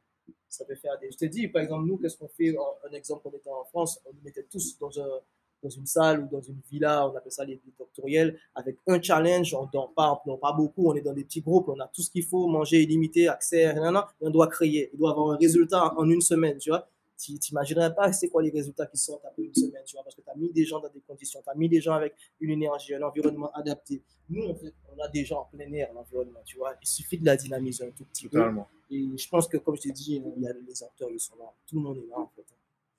[0.48, 1.10] Ça peut faire des.
[1.10, 2.54] Je te dis, par exemple, nous, qu'est-ce qu'on fait?
[2.88, 5.20] Un exemple, on était en France, on nous mettait tous dans un,
[5.64, 9.54] dans une salle ou dans une villa, on appelle ça les, doctoriels, avec un challenge,
[9.54, 11.88] on dort pas, on dort pas beaucoup, on est dans des petits groupes, on a
[11.88, 14.90] tout ce qu'il faut, manger illimité, accès, rien, rien, et on doit créer.
[14.92, 16.86] Il doit avoir un résultat en une semaine, tu vois.
[17.16, 20.14] Tu t'imaginerais pas c'est quoi les résultats qui sortent après une semaine, tu vois, parce
[20.14, 22.14] que tu as mis des gens dans des conditions, tu as mis des gens avec
[22.40, 24.02] une énergie, un environnement adapté.
[24.28, 26.74] Nous, en fait, on a des gens en plein air, l'environnement, tu vois.
[26.82, 28.68] Il suffit de la dynamiser un tout petit Totalement.
[28.88, 28.96] peu.
[28.96, 31.36] Et je pense que, comme je t'ai dit, il y a les acteurs, ils sont
[31.38, 31.50] là.
[31.66, 32.44] Tout le monde est là, en fait.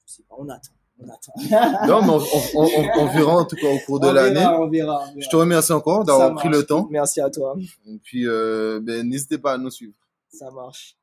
[0.05, 0.73] Je sais pas, on attend.
[1.87, 2.21] Non, mais on,
[2.55, 4.39] on, on, on, verra en tout cas au cours de l'année.
[4.39, 5.05] On, verra, on verra.
[5.17, 6.87] Je te remercie encore d'avoir pris le temps.
[6.89, 7.55] Merci à toi.
[7.85, 9.93] Et puis, euh, ben, n'hésitez pas à nous suivre.
[10.29, 10.95] Ça marche.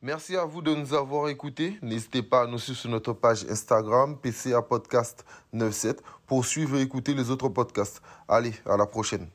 [0.00, 1.76] Merci à vous de nous avoir écoutés.
[1.82, 6.82] N'hésitez pas à nous suivre sur notre page Instagram, PCA Podcast 97, pour suivre et
[6.82, 8.00] écouter les autres podcasts.
[8.28, 9.28] Allez, à la prochaine.